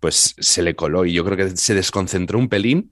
pues 0.00 0.34
se 0.38 0.62
le 0.62 0.74
coló 0.74 1.04
y 1.04 1.12
yo 1.12 1.24
creo 1.24 1.36
que 1.36 1.56
se 1.56 1.74
desconcentró 1.74 2.38
un 2.38 2.48
pelín 2.48 2.90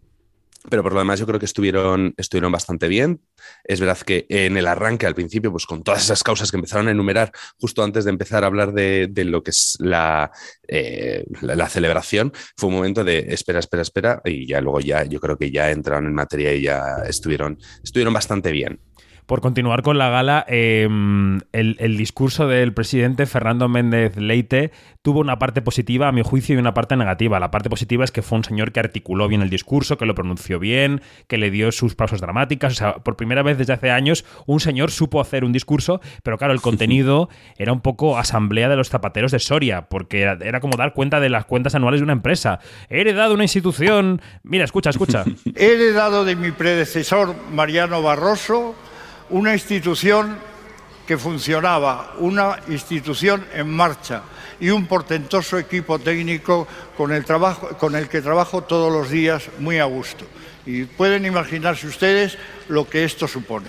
pero 0.69 0.83
por 0.83 0.93
lo 0.93 0.99
demás 0.99 1.19
yo 1.19 1.26
creo 1.26 1.38
que 1.38 1.47
estuvieron, 1.47 2.14
estuvieron 2.17 2.52
bastante 2.52 2.88
bien. 2.88 3.23
Es 3.64 3.81
verdad 3.81 3.99
que 3.99 4.26
en 4.29 4.57
el 4.57 4.67
arranque, 4.67 5.07
al 5.07 5.14
principio, 5.14 5.50
pues 5.50 5.67
con 5.67 5.83
todas 5.83 6.02
esas 6.02 6.23
causas 6.23 6.50
que 6.50 6.57
empezaron 6.57 6.88
a 6.88 6.90
enumerar 6.90 7.33
justo 7.59 7.83
antes 7.83 8.05
de 8.05 8.11
empezar 8.11 8.45
a 8.45 8.49
hablar 8.49 8.73
de, 8.73 9.11
lo 9.25 9.43
que 9.43 9.50
es 9.50 9.79
eh, 9.81 11.25
la, 11.40 11.55
la, 11.55 11.69
celebración, 11.69 12.33
fue 12.57 12.69
un 12.69 12.76
momento 12.76 13.05
de 13.05 13.26
espera, 13.29 13.61
espera, 13.61 13.83
espera, 13.83 14.23
y 14.25 14.47
ya 14.47 14.61
luego 14.61 14.81
ya 14.81 15.05
yo 15.05 15.21
creo 15.21 15.38
que 15.38 15.50
ya 15.50 15.71
entraron 15.71 16.07
en 16.07 16.14
materia 16.14 16.55
y 16.55 16.62
ya 16.62 17.02
estuvieron, 17.07 17.59
estuvieron 17.83 18.12
bastante 18.12 18.52
bien 18.52 18.81
por 19.30 19.40
continuar 19.40 19.82
con 19.82 19.96
la 19.96 20.08
gala, 20.08 20.44
em, 20.49 21.38
el, 21.52 21.96
discurso 21.96 22.49
del 22.49 22.75
presidente 22.75 23.26
Fernando 23.26 23.68
Méndez 23.68 24.16
Leite 24.16 24.72
tuvo 25.02 25.20
una 25.20 25.38
parte 25.38 25.62
positiva, 25.62 26.08
a 26.08 26.12
mi 26.12 26.22
juicio, 26.22 26.56
y 26.56 26.58
una 26.58 26.75
parte 26.75 26.96
negativa. 26.96 27.38
La 27.38 27.52
parte 27.52 27.70
positiva 27.70 28.02
es 28.02 28.10
que 28.10 28.22
fue 28.22 28.38
un 28.38 28.42
señor 28.42 28.72
que 28.72 28.80
articuló 28.80 29.28
bien 29.28 29.40
el 29.40 29.49
discurso, 29.49 29.96
que 29.96 30.04
lo 30.04 30.16
pronunció 30.16 30.58
bien, 30.58 31.00
que 31.28 31.38
le 31.38 31.52
dio 31.52 31.70
sus 31.70 31.94
pasos 31.94 32.20
dramáticas. 32.20 32.72
O 32.72 32.75
sea, 32.75 32.94
por 32.94 33.14
primera 33.14 33.44
vez 33.44 33.56
desde 33.56 33.72
hace 33.72 33.92
años, 33.92 34.25
un 34.46 34.58
señor 34.58 34.90
supo 34.90 35.20
hacer 35.20 35.44
un 35.44 35.52
discurso, 35.52 36.00
pero 36.25 36.37
claro, 36.37 36.52
el 36.52 36.60
contenido 36.60 37.28
era 37.56 37.72
un 37.72 37.82
poco 37.82 38.18
asamblea 38.18 38.68
de 38.68 38.75
los 38.75 38.88
zapateros 38.88 39.30
de 39.30 39.38
Soria, 39.38 39.88
porque 39.88 40.22
era, 40.22 40.38
era 40.42 40.58
como 40.58 40.76
dar 40.76 40.92
cuenta 40.92 41.20
de 41.20 41.28
las 41.28 41.44
cuentas 41.44 41.76
anuales 41.76 42.00
de 42.00 42.04
una 42.04 42.14
empresa. 42.14 42.58
He 42.88 43.02
heredado 43.02 43.34
una 43.34 43.44
institución. 43.44 44.20
Mira, 44.42 44.64
escucha, 44.64 44.90
escucha. 44.90 45.22
He 45.54 45.75
heredado 45.75 46.25
de 46.25 46.34
mi 46.34 46.50
predecesor 46.50 47.37
Mariano 47.52 48.02
Barroso 48.02 48.75
una 49.30 49.52
institución 49.52 50.38
que 51.06 51.18
funcionaba, 51.18 52.14
una 52.18 52.60
institución 52.68 53.44
en 53.52 53.68
marcha 53.68 54.22
y 54.60 54.70
un 54.70 54.87
portentoso 54.87 55.58
equipo 55.58 55.99
técnico 55.99 56.68
con 56.96 57.12
el, 57.12 57.25
que 58.08 58.22
trabajo 58.22 58.62
todos 58.62 58.92
los 58.92 59.10
días 59.10 59.49
muy 59.58 59.78
a 59.78 59.87
gusto. 59.87 60.25
Y 60.66 60.84
pueden 60.84 61.25
imaginarse 61.25 61.87
ustedes 61.87 62.38
lo 62.68 62.88
que 62.88 63.04
esto 63.04 63.26
supone. 63.26 63.66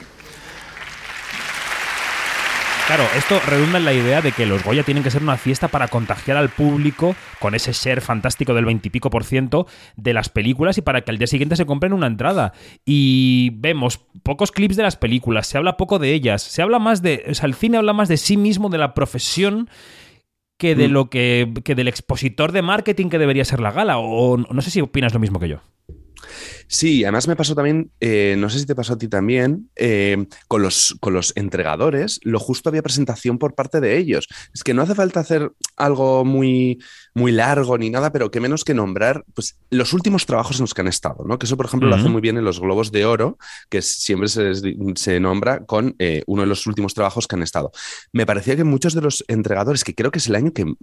Claro, 2.94 3.10
esto 3.16 3.40
redunda 3.48 3.78
en 3.78 3.86
la 3.86 3.94
idea 3.94 4.22
de 4.22 4.34
que 4.34 4.46
los 4.46 4.66
Goya 4.66 4.84
tienen 4.84 5.02
que 5.02 5.12
ser 5.12 5.24
una 5.24 5.38
fiesta 5.38 5.70
para 5.70 5.88
contagiar 5.88 6.36
al 6.36 6.50
público 6.50 7.16
con 7.40 7.56
ese 7.56 7.72
share 7.72 8.02
fantástico 8.02 8.54
del 8.54 8.66
veintipico 8.66 9.10
por 9.10 9.24
ciento 9.24 9.66
de 9.96 10.14
las 10.14 10.28
películas 10.28 10.78
y 10.78 10.82
para 10.82 11.00
que 11.00 11.10
al 11.12 11.18
día 11.18 11.28
siguiente 11.28 11.56
se 11.56 11.66
compren 11.66 11.94
una 11.94 12.08
entrada. 12.08 12.52
Y 12.84 13.52
vemos 13.54 14.02
pocos 14.24 14.52
clips 14.52 14.76
de 14.76 14.84
las 14.84 14.98
películas, 14.98 15.48
se 15.48 15.58
habla 15.58 15.78
poco 15.78 16.00
de 16.00 16.12
ellas, 16.12 16.42
se 16.42 16.62
habla 16.62 16.80
más 16.80 17.02
de. 17.02 17.24
O 17.30 17.34
sea, 17.34 17.46
el 17.46 17.54
cine 17.54 17.78
habla 17.78 17.94
más 17.94 18.10
de 18.10 18.18
sí 18.18 18.36
mismo, 18.36 18.68
de 18.68 18.80
la 18.80 18.94
profesión 18.94 19.70
que 20.58 20.76
de 20.76 20.90
Mm. 20.90 20.92
lo 20.92 21.10
que, 21.10 21.54
que 21.64 21.76
del 21.76 21.88
expositor 21.88 22.52
de 22.52 22.62
marketing 22.62 23.08
que 23.08 23.20
debería 23.20 23.46
ser 23.46 23.62
la 23.62 23.72
gala. 23.72 24.00
O 24.00 24.36
no 24.36 24.62
sé 24.62 24.70
si 24.70 24.82
opinas 24.82 25.14
lo 25.14 25.22
mismo 25.22 25.40
que 25.40 25.48
yo. 25.48 25.62
Sí, 26.72 27.04
además 27.04 27.28
me 27.28 27.36
pasó 27.36 27.54
también, 27.54 27.92
eh, 28.00 28.36
no 28.38 28.50
sé 28.50 28.60
si 28.60 28.66
te 28.66 28.76
pasó 28.76 28.94
a 28.94 28.98
ti 28.98 29.10
también, 29.10 29.70
eh, 29.76 30.26
con, 30.48 30.62
los, 30.62 30.96
con 31.02 31.14
los 31.14 31.34
entregadores, 31.36 32.22
lo 32.24 32.40
justo 32.40 32.70
había 32.70 32.82
presentación 32.82 33.38
por 33.38 33.56
parte 33.56 33.82
de 33.82 33.98
ellos. 33.98 34.30
Es 34.54 34.64
que 34.64 34.74
no 34.74 34.82
hace 34.82 34.96
falta 34.96 35.20
hacer 35.20 35.52
algo 35.76 36.24
muy, 36.24 36.82
muy 37.14 37.34
largo 37.34 37.78
ni 37.78 37.90
nada, 37.90 38.14
pero 38.14 38.32
que 38.32 38.40
menos 38.40 38.64
que 38.64 38.74
nombrar 38.74 39.26
pues, 39.34 39.58
los 39.70 39.92
últimos 39.92 40.26
trabajos 40.26 40.60
en 40.60 40.64
los 40.64 40.74
que 40.74 40.80
han 40.80 40.88
estado, 40.88 41.26
¿no? 41.28 41.38
Que 41.38 41.46
eso, 41.46 41.58
por 41.58 41.66
ejemplo, 41.66 41.90
lo 41.90 41.96
hace 41.96 42.08
muy 42.08 42.22
bien 42.22 42.38
en 42.38 42.46
los 42.46 42.62
Globos 42.62 42.94
de 42.94 43.04
Oro, 43.04 43.38
que 43.70 43.82
siempre 43.82 44.30
se, 44.30 44.54
se 44.96 45.20
nombra 45.20 45.66
con 45.66 45.94
eh, 46.00 46.24
uno 46.26 46.44
de 46.44 46.48
los 46.48 46.66
últimos 46.68 46.94
trabajos 46.94 47.28
que 47.28 47.36
han 47.36 47.44
estado. 47.44 47.74
Me 48.14 48.26
parecía 48.26 48.56
que 48.56 48.64
muchos 48.64 48.94
de 48.94 49.02
los 49.02 49.26
entregadores, 49.28 49.84
que 49.84 49.94
creo 49.94 50.10
que 50.10 50.20
es 50.20 50.28
el 50.28 50.36
año 50.36 50.54
que 50.54 50.74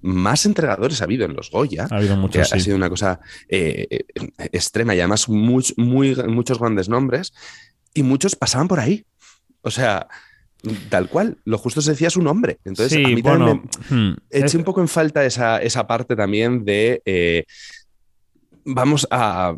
más 0.00 0.46
entregadores 0.46 1.02
ha 1.02 1.04
habido 1.04 1.26
en 1.26 1.34
los 1.34 1.50
Goya, 1.50 1.86
Ha 1.90 1.96
habido 1.96 2.16
muchos. 2.16 2.50
ha 2.50 2.58
sido 2.58 2.76
una 2.76 2.88
cosa 2.88 3.20
extrema 3.50 4.94
y 4.94 5.01
además 5.02 5.28
muy, 5.28 5.64
muy- 5.76 6.14
muchos 6.28 6.58
grandes 6.58 6.88
nombres 6.88 7.32
y 7.94 8.02
muchos 8.02 8.34
pasaban 8.36 8.68
por 8.68 8.80
ahí. 8.80 9.04
O 9.60 9.70
sea, 9.70 10.08
tal 10.88 11.08
cual, 11.08 11.38
lo 11.44 11.58
justo 11.58 11.80
se 11.80 11.90
decía 11.92 12.08
su 12.10 12.22
nombre. 12.22 12.58
Entonces, 12.64 12.92
Sí, 12.98 13.04
a 13.04 13.08
mí 13.08 13.20
bueno, 13.22 13.46
también 13.46 13.70
me 13.90 13.96
hmm, 14.12 14.16
eché 14.30 14.46
es- 14.46 14.54
un 14.54 14.64
poco 14.64 14.80
en 14.80 14.88
falta 14.88 15.24
esa, 15.24 15.60
esa 15.62 15.86
parte 15.86 16.14
también 16.16 16.64
de 16.64 17.02
eh, 17.04 17.44
vamos 18.64 19.06
a, 19.10 19.54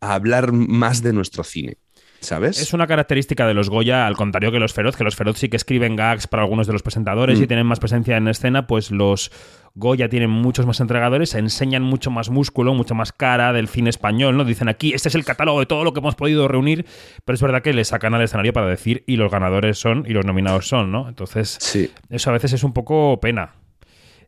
a 0.00 0.14
hablar 0.14 0.52
más 0.52 1.02
de 1.02 1.12
nuestro 1.12 1.44
cine, 1.44 1.76
¿sabes? 2.24 2.60
Es 2.60 2.72
una 2.72 2.86
característica 2.86 3.46
de 3.46 3.54
los 3.54 3.70
Goya, 3.70 4.06
al 4.06 4.16
contrario 4.16 4.50
que 4.52 4.58
los 4.58 4.72
Feroz, 4.72 4.96
que 4.96 5.04
los 5.04 5.14
Feroz 5.16 5.38
sí 5.38 5.48
que 5.48 5.56
escriben 5.56 5.96
gags 5.96 6.26
para 6.26 6.42
algunos 6.42 6.66
de 6.66 6.72
los 6.72 6.82
presentadores 6.82 7.38
Mm. 7.38 7.42
y 7.42 7.46
tienen 7.46 7.66
más 7.66 7.78
presencia 7.80 8.16
en 8.16 8.28
escena, 8.28 8.66
pues 8.66 8.90
los 8.90 9.30
Goya 9.76 10.08
tienen 10.08 10.30
muchos 10.30 10.66
más 10.66 10.78
entregadores, 10.80 11.34
enseñan 11.34 11.82
mucho 11.82 12.10
más 12.10 12.30
músculo, 12.30 12.74
mucho 12.74 12.94
más 12.94 13.12
cara 13.12 13.52
del 13.52 13.66
cine 13.68 13.90
español, 13.90 14.36
¿no? 14.36 14.44
Dicen 14.44 14.68
aquí, 14.68 14.92
este 14.94 15.08
es 15.08 15.14
el 15.16 15.24
catálogo 15.24 15.58
de 15.60 15.66
todo 15.66 15.82
lo 15.84 15.92
que 15.92 15.98
hemos 16.00 16.14
podido 16.14 16.46
reunir, 16.46 16.86
pero 17.24 17.34
es 17.34 17.42
verdad 17.42 17.60
que 17.62 17.72
le 17.72 17.84
sacan 17.84 18.14
al 18.14 18.22
escenario 18.22 18.52
para 18.52 18.66
decir 18.68 19.02
y 19.06 19.16
los 19.16 19.30
ganadores 19.32 19.78
son 19.78 20.04
y 20.06 20.10
los 20.12 20.24
nominados 20.24 20.68
son, 20.68 20.92
¿no? 20.92 21.08
Entonces, 21.08 21.56
Sí. 21.60 21.90
eso 22.08 22.30
a 22.30 22.34
veces 22.34 22.52
es 22.52 22.62
un 22.62 22.72
poco 22.72 23.18
pena. 23.20 23.54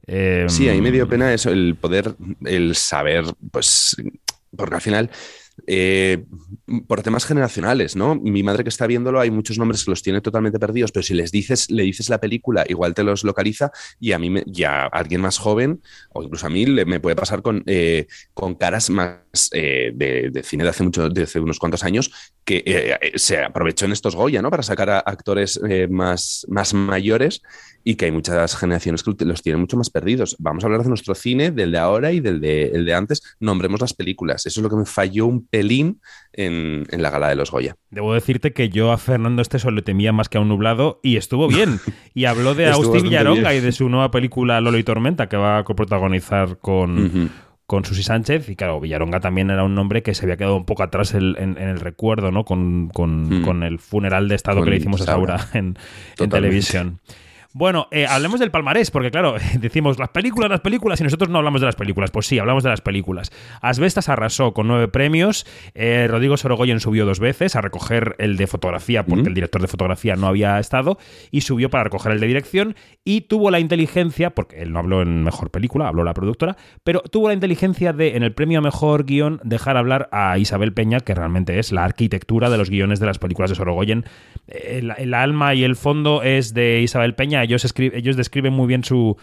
Eh, 0.09 0.47
Sí, 0.49 0.69
a 0.69 0.73
mí 0.73 0.81
me 0.81 0.91
dio 0.93 1.09
pena 1.09 1.33
eso, 1.33 1.51
el 1.51 1.77
poder, 1.81 2.15
el 2.45 2.75
saber, 2.77 3.25
pues, 3.51 3.97
porque 4.57 4.75
al 4.77 4.81
final, 4.81 5.11
eh, 5.67 6.25
por 6.87 7.03
temas 7.03 7.25
generacionales, 7.25 7.97
¿no? 7.97 8.15
Mi 8.17 8.43
madre 8.43 8.63
que 8.65 8.69
está 8.69 8.87
viéndolo, 8.87 9.21
hay 9.21 9.31
muchos 9.31 9.59
nombres 9.59 9.85
que 9.85 9.91
los 9.91 10.03
tiene 10.03 10.21
totalmente 10.21 10.59
perdidos, 10.59 10.93
pero 10.93 11.03
si 11.03 11.15
les 11.15 11.31
dices, 11.31 11.71
le 11.71 11.83
dices 11.85 12.09
la 12.09 12.19
película, 12.21 12.65
igual 12.69 12.95
te 12.95 13.03
los 13.05 13.25
localiza 13.25 13.71
y 14.01 14.13
a 14.13 14.19
mí, 14.19 14.31
me- 14.31 14.45
y 14.47 14.65
a 14.65 14.85
alguien 14.87 15.21
más 15.21 15.39
joven, 15.39 15.81
o 16.13 16.23
incluso 16.23 16.47
a 16.47 16.51
mí, 16.51 16.67
le- 16.67 16.85
me 16.85 17.01
puede 17.01 17.17
pasar 17.17 17.43
con, 17.43 17.63
eh, 17.67 18.07
con 18.35 18.55
caras 18.55 18.91
más 18.91 19.19
eh, 19.53 19.93
de, 19.95 20.31
de 20.31 20.43
cine 20.43 20.65
de 20.65 20.71
hace, 20.71 20.83
mucho, 20.83 21.09
de 21.09 21.23
hace 21.23 21.41
unos 21.41 21.59
cuantos 21.59 21.85
años 21.85 22.11
que 22.45 22.63
eh, 22.65 22.97
eh, 23.01 23.13
se 23.17 23.43
aprovechó 23.43 23.87
en 23.87 23.93
estos 23.93 24.15
Goya, 24.17 24.41
¿no? 24.43 24.51
Para 24.51 24.63
sacar 24.63 24.91
a 24.91 24.99
actores 25.01 25.61
eh, 25.69 25.89
más, 25.89 26.47
más 26.49 26.75
mayores 26.75 27.43
y 27.85 27.95
que 27.95 28.07
hay 28.07 28.11
muchas 28.13 28.57
generaciones 28.57 29.03
que 29.03 29.15
los 29.25 29.43
tienen 29.43 29.61
mucho 29.61 29.77
más 29.77 29.91
perdidos. 29.91 30.37
Vamos 30.41 30.65
a 30.65 30.67
hablar 30.67 30.83
de 30.83 30.89
nuestro 30.89 31.15
cine, 31.15 31.51
del 31.53 31.71
de 31.71 31.79
ahora 31.79 32.11
y 32.13 32.19
del 32.21 32.41
de, 32.41 32.69
el 32.69 32.85
de 32.85 32.95
antes. 32.95 33.23
Nombremos 33.39 33.81
las 33.81 33.95
películas. 33.95 34.45
Eso 34.47 34.61
es 34.61 34.65
lo 34.65 34.71
que 34.71 34.77
me 34.77 34.87
falló 34.87 35.27
un 35.27 35.46
pelín 35.51 36.01
en, 36.33 36.85
en 36.91 37.03
la 37.03 37.11
gala 37.11 37.29
de 37.29 37.37
los 37.37 37.51
Goya. 37.51 37.77
Debo 37.91 38.13
decirte 38.15 38.53
que 38.53 38.69
yo 38.69 38.93
a 38.93 38.99
Fernando 38.99 39.43
Esteso 39.43 39.71
le 39.71 39.83
temía 39.83 40.13
más 40.13 40.29
que 40.29 40.39
a 40.39 40.41
un 40.41 40.49
nublado 40.49 41.01
y 41.03 41.17
estuvo 41.17 41.49
bien. 41.49 41.81
Y 42.15 42.25
habló 42.27 42.55
de 42.55 42.67
Agustín 42.71 43.03
Villaronga 43.05 43.55
y 43.55 43.61
de 43.61 43.73
su 43.73 43.89
nueva 43.89 44.11
película 44.11 44.61
Lolo 44.61 44.79
y 44.79 44.85
Tormenta 44.85 45.29
que 45.29 45.37
va 45.37 45.59
a 45.59 45.65
coprotagonizar 45.65 46.59
con, 46.59 47.31
con 47.67 47.85
Susi 47.85 48.03
Sánchez. 48.03 48.49
Y 48.49 48.57
claro, 48.57 48.81
Villaronga 48.81 49.21
también 49.21 49.51
era 49.51 49.65
un 49.65 49.75
nombre 49.75 50.03
que 50.03 50.15
se 50.15 50.25
había 50.25 50.37
quedado 50.37 50.57
un 50.57 50.67
poco 50.67 50.83
atrás 50.83 51.15
el- 51.15 51.37
en, 51.39 51.57
en 51.59 51.69
el 51.69 51.81
recuerdo, 51.81 52.31
¿no? 52.31 52.45
Con, 52.45 52.89
con- 52.93 53.41
Mm. 53.41 53.43
con 53.43 53.63
el 53.63 53.79
funeral 53.79 54.29
de 54.29 54.35
Estado 54.35 54.59
Con 54.59 54.65
que 54.67 54.71
le 54.71 54.77
hicimos 54.77 55.01
a 55.03 55.05
Saura. 55.05 55.49
En, 55.55 55.77
televisión. 56.31 57.01
Bueno, 57.59 57.89
eh, 57.91 58.05
hablemos 58.07 58.39
del 58.39 58.51
palmarés, 58.51 58.91
porque 58.91 59.11
claro, 59.11 59.37
decimos 59.59 59.99
las 59.99 60.11
películas, 60.11 60.51
las 60.51 60.61
películas, 60.61 61.01
y 61.01 61.05
nosotros 61.05 61.31
no 61.31 61.39
hablamos 61.39 61.63
de 61.63 61.67
las 61.67 61.75
películas. 61.75 62.11
Pues 62.11 62.27
sí, 62.27 62.39
hablamos 62.39 62.63
de 62.63 62.69
las 62.69 62.83
películas. 62.83 63.33
Asbestas 63.63 64.11
arrasó 64.11 64.53
con 64.53 64.69
nueve 64.69 64.89
premios. 64.89 65.47
eh, 65.73 66.07
Rodrigo 66.07 66.37
Sorogoyen 66.37 66.81
subió 66.81 67.07
dos 67.07 67.19
veces 67.19 67.57
a 67.57 67.63
recoger 67.63 68.15
el 68.19 68.37
de 68.37 68.47
fotografía, 68.47 69.07
porque 69.07 69.29
el 69.29 69.35
director 69.35 69.63
de 69.63 69.69
fotografía 69.69 70.17
no 70.17 70.27
había 70.27 70.59
estado, 70.59 70.99
y 71.31 71.41
subió 71.41 71.71
para 71.71 71.85
recoger 71.85 72.13
el 72.13 72.21
de 72.21 72.27
dirección, 72.27 72.77
y 73.05 73.23
tuvo 73.23 73.51
la 73.51 73.59
inteligencia, 73.59 74.35
porque 74.35 74.61
él 74.61 74.75
no 74.75 74.81
habló 74.81 75.01
en 75.01 75.25
mejor 75.25 75.51
película, 75.51 75.89
habló 75.89 76.05
la 76.05 76.13
productora, 76.13 76.59
pero 76.85 77.01
tuvo 77.01 77.29
la 77.29 77.35
inteligencia 77.35 77.95
de, 77.95 78.17
en 78.17 78.23
el 78.23 78.35
premio 78.35 78.59
a 78.59 78.63
mejor 78.63 79.07
guion, 79.07 79.41
dejar 79.45 79.79
hablar 79.79 80.11
a 80.13 80.37
Isabel 80.37 80.75
Peña, 80.75 81.01
que 81.01 81.15
realmente 81.15 81.59
es 81.59 81.73
la 81.73 81.85
arquitectura 81.85 82.51
de 82.51 82.59
los 82.59 82.69
guiones 82.69 83.01
de 83.01 83.07
las 83.07 83.19
películas 83.19 83.49
de 83.49 83.57
Sorogoyen. 83.57 84.05
El, 84.47 84.93
el 84.99 85.15
alma 85.15 85.55
y 85.55 85.65
el 85.65 85.75
fondo 85.75 86.23
es 86.23 86.53
de 86.53 86.83
Isabel 86.83 87.15
Peña. 87.15 87.46
Ellos, 87.47 87.65
escri- 87.65 87.91
ellos 87.95 88.17
describen 88.17 88.53
muy 88.53 88.67
bien 88.67 88.85
su 88.85 89.17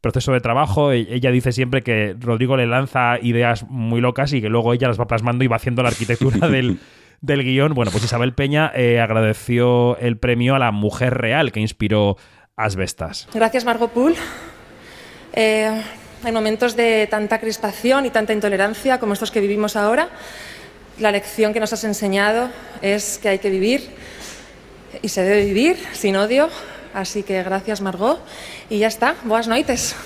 proceso 0.00 0.32
de 0.32 0.40
trabajo. 0.40 0.92
E- 0.92 1.06
Ella 1.10 1.30
dice 1.30 1.50
siempre 1.52 1.82
que 1.82 2.14
Rodrigo 2.20 2.56
le 2.56 2.66
lanza 2.66 3.18
ideas 3.20 3.64
muy 3.68 4.00
locas 4.00 4.32
y 4.32 4.40
que 4.40 4.48
luego 4.48 4.72
ella 4.74 4.86
las 4.88 5.00
va 5.00 5.06
plasmando 5.06 5.42
y 5.44 5.48
va 5.48 5.56
haciendo 5.56 5.82
la 5.82 5.88
arquitectura 5.88 6.48
del, 6.50 6.78
del 7.20 7.42
guion. 7.42 7.74
Bueno, 7.74 7.90
pues 7.90 8.04
Isabel 8.04 8.32
Peña 8.34 8.70
eh, 8.74 9.00
agradeció 9.00 9.96
el 9.98 10.16
premio 10.18 10.54
a 10.54 10.58
la 10.58 10.70
mujer 10.70 11.14
real 11.14 11.50
que 11.50 11.60
inspiró 11.60 12.16
Asbestas. 12.56 13.28
Gracias, 13.34 13.64
Margot 13.64 13.90
Poole. 13.92 14.16
Eh, 15.32 15.82
en 16.24 16.34
momentos 16.34 16.74
de 16.76 17.06
tanta 17.08 17.38
crispación 17.38 18.06
y 18.06 18.10
tanta 18.10 18.32
intolerancia 18.32 18.98
como 18.98 19.12
estos 19.12 19.30
que 19.30 19.40
vivimos 19.40 19.76
ahora, 19.76 20.08
la 20.98 21.12
lección 21.12 21.52
que 21.52 21.60
nos 21.60 21.72
has 21.72 21.84
enseñado 21.84 22.48
es 22.82 23.18
que 23.18 23.28
hay 23.28 23.38
que 23.38 23.50
vivir 23.50 23.82
y 25.00 25.08
se 25.08 25.22
debe 25.22 25.44
vivir 25.44 25.76
sin 25.92 26.16
odio. 26.16 26.48
Así 26.94 27.22
que 27.22 27.42
gracias, 27.42 27.80
Margot. 27.80 28.18
Y 28.70 28.78
ya 28.78 28.86
está. 28.88 29.14
Boas 29.24 29.48
noites. 29.48 29.96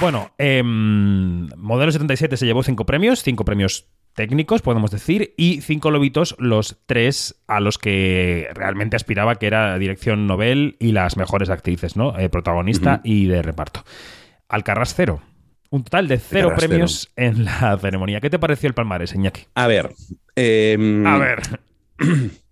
Bueno, 0.00 0.32
em, 0.38 1.48
Modelo 1.56 1.92
77 1.92 2.36
se 2.36 2.46
llevó 2.46 2.62
cinco 2.62 2.84
premios, 2.84 3.22
cinco 3.22 3.44
premios 3.44 3.86
técnicos, 4.14 4.62
podemos 4.62 4.90
decir, 4.90 5.34
y 5.36 5.60
cinco 5.60 5.90
lobitos, 5.90 6.34
los 6.38 6.78
tres 6.86 7.36
a 7.46 7.60
los 7.60 7.78
que 7.78 8.48
realmente 8.54 8.96
aspiraba, 8.96 9.36
que 9.36 9.46
era 9.46 9.78
dirección 9.78 10.26
Nobel 10.26 10.76
y 10.78 10.92
las 10.92 11.16
mejores 11.16 11.50
actrices, 11.50 11.96
¿no? 11.96 12.18
Eh, 12.18 12.28
protagonista 12.28 13.00
y 13.04 13.26
de 13.26 13.42
reparto. 13.42 13.84
Alcarrás 14.48 14.94
cero. 14.94 15.20
Un 15.70 15.82
total 15.84 16.06
de 16.06 16.18
cero 16.18 16.50
Alcarrás 16.50 16.68
premios 16.68 17.12
en 17.16 17.44
la 17.44 17.76
ceremonia. 17.80 18.20
¿Qué 18.20 18.30
te 18.30 18.38
pareció 18.38 18.68
el 18.68 18.74
palmarés, 18.74 19.14
Iñaki? 19.14 19.42
A 19.54 19.66
ver. 19.66 19.92
em, 20.36 21.06
A 21.06 21.18
ver. 21.18 21.40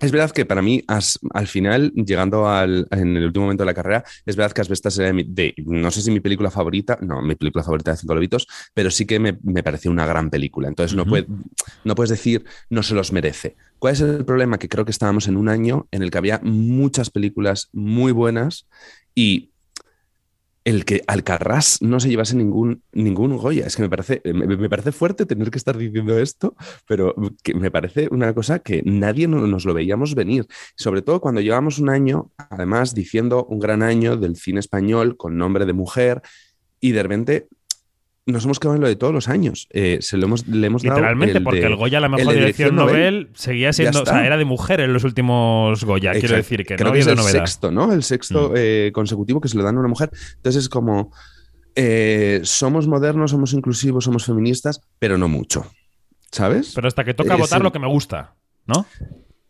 Es 0.00 0.12
verdad 0.12 0.30
que 0.30 0.46
para 0.46 0.62
mí, 0.62 0.84
al 0.86 1.46
final, 1.48 1.92
llegando 1.94 2.48
al, 2.48 2.86
en 2.92 3.16
el 3.16 3.24
último 3.26 3.46
momento 3.46 3.62
de 3.62 3.66
la 3.66 3.74
carrera, 3.74 4.04
es 4.24 4.36
verdad 4.36 4.52
que 4.52 4.60
Asbestas 4.60 4.96
era 4.98 5.12
mi- 5.12 5.24
de, 5.24 5.54
no 5.66 5.90
sé 5.90 6.02
si 6.02 6.10
mi 6.12 6.20
película 6.20 6.50
favorita, 6.52 6.98
no, 7.02 7.20
mi 7.20 7.34
película 7.34 7.64
favorita 7.64 7.90
de 7.90 7.96
Cinco 7.96 8.14
Lobitos, 8.14 8.46
pero 8.74 8.90
sí 8.92 9.06
que 9.06 9.18
me, 9.18 9.38
me 9.42 9.62
pareció 9.64 9.90
una 9.90 10.06
gran 10.06 10.30
película. 10.30 10.68
Entonces 10.68 10.96
no, 10.96 11.04
puede- 11.04 11.26
no 11.84 11.94
puedes 11.96 12.10
decir 12.10 12.44
no 12.70 12.82
se 12.84 12.94
los 12.94 13.12
merece. 13.12 13.56
¿Cuál 13.80 13.94
es 13.94 14.00
el 14.00 14.24
problema? 14.24 14.58
Que 14.58 14.68
creo 14.68 14.84
que 14.84 14.92
estábamos 14.92 15.26
en 15.26 15.36
un 15.36 15.48
año 15.48 15.88
en 15.90 16.02
el 16.02 16.10
que 16.12 16.18
había 16.18 16.40
muchas 16.44 17.10
películas 17.10 17.68
muy 17.72 18.12
buenas 18.12 18.68
y 19.16 19.50
el 20.68 20.84
que 20.84 21.02
Alcarrás 21.06 21.80
no 21.80 21.98
se 21.98 22.10
llevase 22.10 22.36
ningún, 22.36 22.82
ningún 22.92 23.36
Goya. 23.38 23.66
Es 23.66 23.74
que 23.74 23.82
me 23.82 23.88
parece, 23.88 24.20
me, 24.24 24.46
me 24.56 24.68
parece 24.68 24.92
fuerte 24.92 25.24
tener 25.24 25.50
que 25.50 25.56
estar 25.56 25.76
diciendo 25.78 26.18
esto, 26.18 26.54
pero 26.86 27.14
que 27.42 27.54
me 27.54 27.70
parece 27.70 28.08
una 28.10 28.34
cosa 28.34 28.58
que 28.58 28.82
nadie 28.84 29.28
no- 29.28 29.46
nos 29.46 29.64
lo 29.64 29.72
veíamos 29.72 30.14
venir. 30.14 30.46
Sobre 30.76 31.00
todo 31.00 31.20
cuando 31.20 31.40
llevamos 31.40 31.78
un 31.78 31.88
año, 31.88 32.32
además, 32.36 32.94
diciendo 32.94 33.46
un 33.48 33.60
gran 33.60 33.82
año 33.82 34.16
del 34.18 34.36
cine 34.36 34.60
español 34.60 35.16
con 35.16 35.38
nombre 35.38 35.64
de 35.64 35.72
mujer, 35.72 36.20
y 36.80 36.92
de 36.92 37.02
repente 37.02 37.48
nos 38.28 38.44
hemos 38.44 38.60
quedado 38.60 38.76
en 38.76 38.82
lo 38.82 38.88
de 38.88 38.96
todos 38.96 39.12
los 39.12 39.28
años. 39.28 39.66
Eh, 39.70 39.98
se 40.00 40.16
lo 40.16 40.26
hemos, 40.26 40.46
le 40.46 40.66
hemos 40.66 40.82
dado 40.82 40.96
Literalmente, 40.96 41.38
el 41.38 41.44
porque 41.44 41.60
de- 41.60 41.66
el 41.66 41.76
Goya, 41.76 41.98
la 42.00 42.08
mejor 42.08 42.32
dirección 42.34 42.76
Nobel, 42.76 43.30
seguía 43.34 43.72
siendo, 43.72 44.02
o 44.02 44.06
sea, 44.06 44.24
era 44.26 44.36
de 44.36 44.44
mujer 44.44 44.80
en 44.80 44.92
los 44.92 45.02
últimos 45.04 45.82
Goya, 45.84 46.12
quiero 46.12 46.36
decir 46.36 46.64
que 46.64 46.76
Creo 46.76 46.78
no 46.88 46.92
que 46.92 47.00
había 47.00 47.00
es 47.00 47.06
el 47.08 47.16
novedad. 47.16 47.32
sexto, 47.46 47.70
¿no? 47.70 47.92
El 47.92 48.02
sexto 48.02 48.50
Mm. 48.50 48.54
eh, 48.56 48.90
consecutivo 48.94 49.40
que 49.40 49.48
se 49.48 49.56
lo 49.56 49.64
dan 49.64 49.76
a 49.76 49.80
una 49.80 49.88
mujer. 49.88 50.10
Entonces 50.36 50.62
es 50.64 50.68
como, 50.68 51.12
eh, 51.74 52.40
somos 52.44 52.86
modernos, 52.86 53.30
somos 53.30 53.52
inclusivos, 53.52 54.04
somos 54.04 54.24
feministas, 54.24 54.80
pero 54.98 55.16
no 55.18 55.28
mucho. 55.28 55.66
¿Sabes? 56.30 56.72
Pero 56.74 56.88
hasta 56.88 57.04
que 57.04 57.14
toca 57.14 57.36
votar 57.36 57.58
el- 57.60 57.64
lo 57.64 57.72
que 57.72 57.78
me 57.78 57.88
gusta, 57.88 58.34
¿no? 58.66 58.84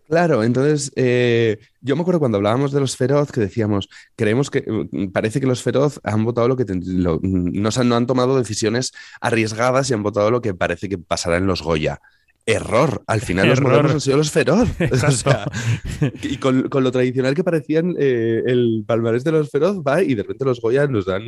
Claro, 0.08 0.42
entonces 0.42 0.90
eh, 0.96 1.58
yo 1.82 1.94
me 1.94 2.00
acuerdo 2.02 2.18
cuando 2.18 2.38
hablábamos 2.38 2.72
de 2.72 2.80
los 2.80 2.96
feroz 2.96 3.30
que 3.30 3.40
decíamos, 3.40 3.88
creemos 4.16 4.50
que 4.50 4.64
mm, 4.66 5.08
parece 5.08 5.38
que 5.38 5.46
los 5.46 5.62
feroz 5.62 6.00
han 6.02 6.24
votado 6.24 6.48
lo 6.48 6.56
que 6.56 6.64
lo- 6.68 7.18
mm, 7.22 7.60
no, 7.60 7.68
no 7.84 7.96
han 7.96 8.06
tomado 8.06 8.38
decisiones 8.38 8.92
arriesgadas 9.20 9.90
y 9.90 9.94
han 9.94 10.02
votado 10.02 10.30
lo 10.30 10.40
que 10.40 10.54
parece 10.54 10.88
que 10.88 10.96
pasará 10.96 11.36
en 11.36 11.46
los 11.46 11.62
Goya. 11.62 12.00
Error, 12.46 13.02
al 13.06 13.20
final 13.20 13.46
los 13.50 13.60
modernos 13.60 13.92
han 13.92 14.00
sido 14.00 14.16
los 14.16 14.30
feroz. 14.30 14.66
O 15.06 15.10
sea, 15.10 15.44
y 16.22 16.38
con, 16.38 16.70
con 16.70 16.82
lo 16.82 16.90
tradicional 16.90 17.34
que 17.34 17.44
parecían 17.44 17.94
eh, 17.98 18.42
el 18.46 18.84
palmarés 18.86 19.22
de 19.24 19.32
los 19.32 19.50
feroz 19.50 19.82
va 19.86 20.02
y 20.02 20.14
de 20.14 20.22
repente 20.22 20.46
los 20.46 20.58
Goya 20.58 20.86
nos 20.86 21.04
dan 21.04 21.22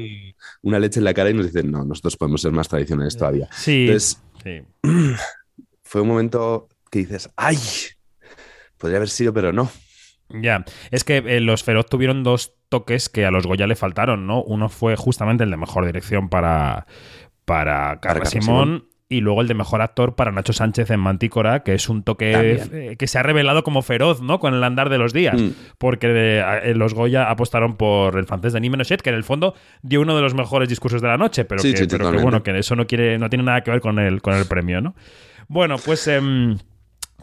una 0.63 0.79
leche 0.79 1.01
en 1.01 1.05
la 1.05 1.13
cara 1.13 1.29
y 1.29 1.35
nos 1.35 1.45
dicen, 1.45 1.71
no, 1.71 1.85
nosotros 1.85 2.17
podemos 2.17 2.41
ser 2.41 2.53
más 2.53 2.69
tradicionales 2.69 3.15
todavía. 3.19 3.47
Sí. 3.55 3.83
Entonces, 3.89 4.23
sí. 4.43 4.63
fue 5.83 6.01
un 6.01 6.09
momento 6.09 6.69
que 6.91 7.01
dices, 7.01 7.29
¡ay! 7.37 7.59
Podría 8.81 8.97
haber 8.97 9.11
sido, 9.11 9.33
pero 9.35 9.53
no. 9.53 9.71
Ya, 10.31 10.65
es 10.91 11.05
que 11.05 11.19
eh, 11.19 11.41
los 11.41 11.63
Feroz 11.63 11.87
tuvieron 11.87 12.23
dos 12.23 12.55
toques 12.69 13.09
que 13.09 13.27
a 13.27 13.31
los 13.31 13.47
Goya 13.47 13.67
le 13.67 13.77
faltaron, 13.77 14.27
¿no? 14.27 14.43
Uno 14.43 14.69
fue 14.69 14.97
justamente 14.97 15.45
el 15.45 15.51
de 15.51 15.57
mejor 15.57 15.85
dirección 15.85 16.29
para, 16.29 16.87
para 17.45 18.01
Carla 18.01 18.25
Simón. 18.25 18.45
Simón. 18.45 18.85
Y 19.13 19.23
luego 19.23 19.41
el 19.41 19.49
de 19.49 19.55
mejor 19.55 19.83
actor 19.83 20.15
para 20.15 20.31
Nacho 20.31 20.53
Sánchez 20.53 20.89
en 20.91 21.01
Mantícora, 21.01 21.65
que 21.65 21.75
es 21.75 21.89
un 21.89 22.05
toque 22.05 22.63
eh, 22.73 22.97
que 22.97 23.09
se 23.09 23.19
ha 23.19 23.25
revelado 23.25 23.65
como 23.65 23.83
feroz, 23.83 24.23
¿no? 24.23 24.39
Con 24.39 24.55
el 24.55 24.63
andar 24.63 24.89
de 24.89 24.99
los 24.99 25.13
días. 25.13 25.35
Mm. 25.39 25.49
Porque 25.79 26.07
eh, 26.41 26.75
los 26.77 26.95
Goya 26.95 27.29
apostaron 27.29 27.77
por 27.77 28.17
el 28.17 28.27
francés 28.27 28.53
de 28.53 28.61
Menochet, 28.61 29.03
que 29.03 29.11
en 29.11 29.17
el 29.17 29.25
fondo 29.25 29.55
dio 29.83 30.01
uno 30.01 30.15
de 30.15 30.23
los 30.23 30.35
mejores 30.35 30.69
discursos 30.69 31.03
de 31.03 31.09
la 31.09 31.17
noche, 31.17 31.45
pero, 31.45 31.61
Sí, 31.61 31.73
que, 31.73 31.79
sí, 31.79 31.87
pero 31.91 32.13
que, 32.13 32.19
bueno, 32.19 32.45
que 32.45 32.57
eso 32.57 32.77
no 32.77 32.87
quiere, 32.87 33.19
no 33.19 33.29
tiene 33.29 33.43
nada 33.43 33.63
que 33.63 33.73
ver 33.73 33.81
con 33.81 33.99
el, 33.99 34.23
con 34.23 34.35
el 34.35 34.47
premio, 34.47 34.81
¿no? 34.81 34.95
Bueno, 35.49 35.75
pues. 35.85 36.09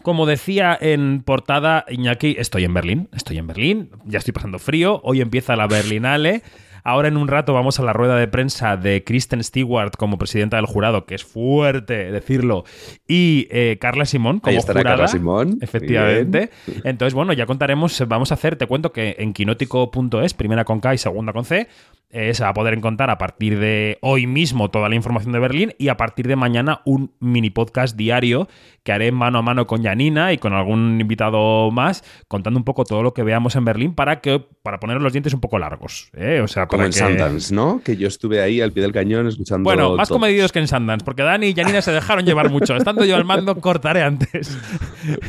Como 0.07 0.25
decía 0.25 0.77
en 0.79 1.21
portada 1.21 1.83
Iñaki, 1.89 2.37
estoy 2.39 2.63
en 2.63 2.73
Berlín, 2.73 3.09
estoy 3.13 3.39
en 3.39 3.47
Berlín, 3.47 3.89
ya 4.05 4.19
estoy 4.19 4.31
pasando 4.31 4.57
frío, 4.57 5.01
hoy 5.03 5.19
empieza 5.19 5.57
la 5.57 5.67
Berlinale. 5.67 6.43
Ahora 6.87 7.09
en 7.09 7.17
un 7.17 7.27
rato 7.27 7.51
vamos 7.51 7.81
a 7.81 7.83
la 7.83 7.91
rueda 7.91 8.15
de 8.15 8.29
prensa 8.29 8.77
de 8.77 9.03
Kristen 9.03 9.43
Stewart 9.43 9.91
como 9.97 10.17
presidenta 10.17 10.55
del 10.55 10.67
jurado, 10.67 11.05
que 11.05 11.15
es 11.15 11.25
fuerte 11.25 12.13
decirlo, 12.13 12.63
y 13.05 13.49
eh, 13.51 13.77
Carla 13.81 14.05
Simón 14.05 14.39
como 14.39 14.51
Ahí 14.51 14.55
estará 14.55 14.79
jurada. 14.79 14.95
Carla 14.95 15.07
Simón, 15.09 15.57
Efectivamente. 15.59 16.49
Entonces, 16.85 17.13
bueno, 17.13 17.33
ya 17.33 17.45
contaremos, 17.45 18.01
vamos 18.07 18.31
a 18.31 18.35
hacer, 18.35 18.55
te 18.55 18.67
cuento 18.67 18.93
que 18.93 19.17
en 19.19 19.33
quinótico.es, 19.33 20.33
primera 20.33 20.63
con 20.63 20.79
K 20.79 20.93
y 20.93 20.97
segunda 20.97 21.33
con 21.33 21.43
C, 21.43 21.67
eh, 22.09 22.33
se 22.33 22.43
va 22.43 22.49
a 22.51 22.53
poder 22.53 22.73
encontrar 22.73 23.09
a 23.09 23.17
partir 23.17 23.59
de 23.59 23.97
hoy 24.01 24.27
mismo 24.27 24.71
toda 24.71 24.87
la 24.87 24.95
información 24.95 25.33
de 25.33 25.39
Berlín 25.39 25.73
y 25.77 25.89
a 25.89 25.97
partir 25.97 26.25
de 26.25 26.37
mañana 26.37 26.81
un 26.85 27.11
mini 27.19 27.49
podcast 27.49 27.97
diario 27.97 28.47
que 28.83 28.93
haré 28.93 29.11
mano 29.11 29.39
a 29.39 29.41
mano 29.41 29.67
con 29.67 29.83
Janina 29.83 30.31
y 30.31 30.37
con 30.37 30.53
algún 30.53 31.01
invitado 31.01 31.69
más 31.69 32.05
contando 32.29 32.57
un 32.57 32.63
poco 32.63 32.85
todo 32.85 33.03
lo 33.03 33.13
que 33.13 33.23
veamos 33.23 33.57
en 33.57 33.65
Berlín 33.65 33.93
para 33.93 34.21
que 34.21 34.39
para 34.63 34.79
poner 34.79 35.01
los 35.01 35.11
dientes 35.11 35.33
un 35.33 35.41
poco 35.41 35.59
largos. 35.59 36.09
¿eh? 36.13 36.39
O 36.39 36.47
sea, 36.47 36.67
Como 36.77 36.85
en 36.85 36.91
que- 36.91 36.97
Sundance, 36.99 37.53
¿no? 37.53 37.81
Que 37.83 37.97
yo 37.97 38.07
estuve 38.07 38.41
ahí 38.41 38.61
al 38.61 38.71
pie 38.71 38.83
del 38.83 38.91
cañón 38.91 39.27
escuchando. 39.27 39.63
Bueno, 39.63 39.95
más 39.95 40.07
todo. 40.07 40.19
comedidos 40.19 40.51
que 40.51 40.59
en 40.59 40.67
Sundance, 40.67 41.03
porque 41.03 41.23
Dani 41.23 41.47
y 41.47 41.53
Janina 41.53 41.81
se 41.81 41.91
dejaron 41.91 42.25
llevar 42.25 42.49
mucho. 42.49 42.75
Estando 42.75 43.03
yo 43.05 43.15
al 43.15 43.25
mando, 43.25 43.55
cortaré 43.59 44.01
antes. 44.03 44.57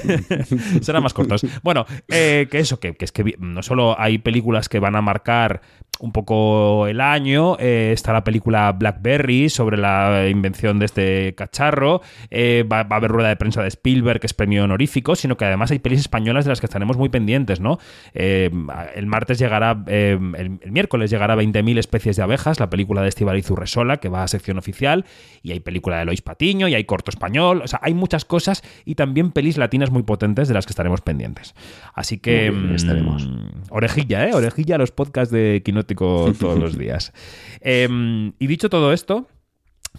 Serán 0.80 1.02
más 1.02 1.14
cortos. 1.14 1.44
Bueno, 1.62 1.86
eh, 2.08 2.48
que 2.50 2.58
eso, 2.58 2.78
que, 2.80 2.94
que 2.94 3.04
es 3.04 3.12
que 3.12 3.34
no 3.38 3.62
solo 3.62 3.98
hay 3.98 4.18
películas 4.18 4.68
que 4.68 4.78
van 4.78 4.96
a 4.96 5.02
marcar 5.02 5.60
un 6.00 6.12
poco 6.12 6.86
el 6.86 7.00
año, 7.00 7.56
eh, 7.58 7.90
está 7.92 8.12
la 8.12 8.24
película 8.24 8.72
Blackberry 8.72 9.48
sobre 9.48 9.76
la 9.76 10.28
invención 10.28 10.78
de 10.78 10.86
este 10.86 11.34
cacharro, 11.34 12.02
eh, 12.30 12.64
va, 12.70 12.84
va 12.84 12.96
a 12.96 12.98
haber 12.98 13.10
rueda 13.10 13.28
de 13.28 13.36
prensa 13.36 13.62
de 13.62 13.68
Spielberg, 13.68 14.20
que 14.20 14.26
es 14.26 14.34
premio 14.34 14.64
honorífico, 14.64 15.16
sino 15.16 15.36
que 15.36 15.44
además 15.44 15.70
hay 15.70 15.78
pelis 15.78 16.00
españolas 16.00 16.44
de 16.44 16.50
las 16.50 16.60
que 16.60 16.66
estaremos 16.66 16.96
muy 16.96 17.08
pendientes, 17.08 17.60
¿no? 17.60 17.78
Eh, 18.14 18.50
el 18.94 19.06
martes 19.06 19.38
llegará, 19.38 19.82
el, 19.86 20.58
el 20.60 20.72
miércoles 20.72 21.10
llegará 21.10 21.36
20.000 21.36 21.78
especies 21.78 22.16
de 22.16 22.22
abejas, 22.22 22.60
la 22.60 22.70
película 22.70 23.02
de 23.02 23.08
Estivaliz 23.08 23.50
Urresola, 23.50 23.98
que 23.98 24.08
va 24.08 24.22
a 24.22 24.28
sección 24.28 24.58
oficial, 24.58 25.04
y 25.42 25.52
hay 25.52 25.60
película 25.60 25.98
de 25.98 26.04
Lois 26.04 26.22
Patiño, 26.22 26.68
y 26.68 26.74
hay 26.74 26.84
corto 26.84 27.10
español, 27.10 27.62
o 27.64 27.68
sea, 27.68 27.80
hay 27.82 27.94
muchas 27.94 28.24
cosas 28.24 28.62
y 28.84 28.94
también 28.94 29.32
pelis 29.32 29.58
latinas 29.58 29.90
muy 29.90 30.02
potentes 30.02 30.48
de 30.48 30.54
las 30.54 30.66
que 30.66 30.72
estaremos 30.72 31.00
pendientes. 31.00 31.54
Así 31.94 32.18
que... 32.18 32.50
Bien, 32.50 32.74
estaremos. 32.74 33.26
mm, 33.26 33.70
Orejilla, 33.70 34.28
¿eh? 34.28 34.34
Orejilla 34.34 34.76
a 34.76 34.78
los 34.78 34.90
podcasts 34.90 35.32
de 35.32 35.62
Todos 35.94 36.58
los 36.58 36.78
días. 36.78 37.12
Em, 37.60 38.32
y 38.38 38.46
dicho 38.46 38.68
todo 38.70 38.92
esto, 38.92 39.26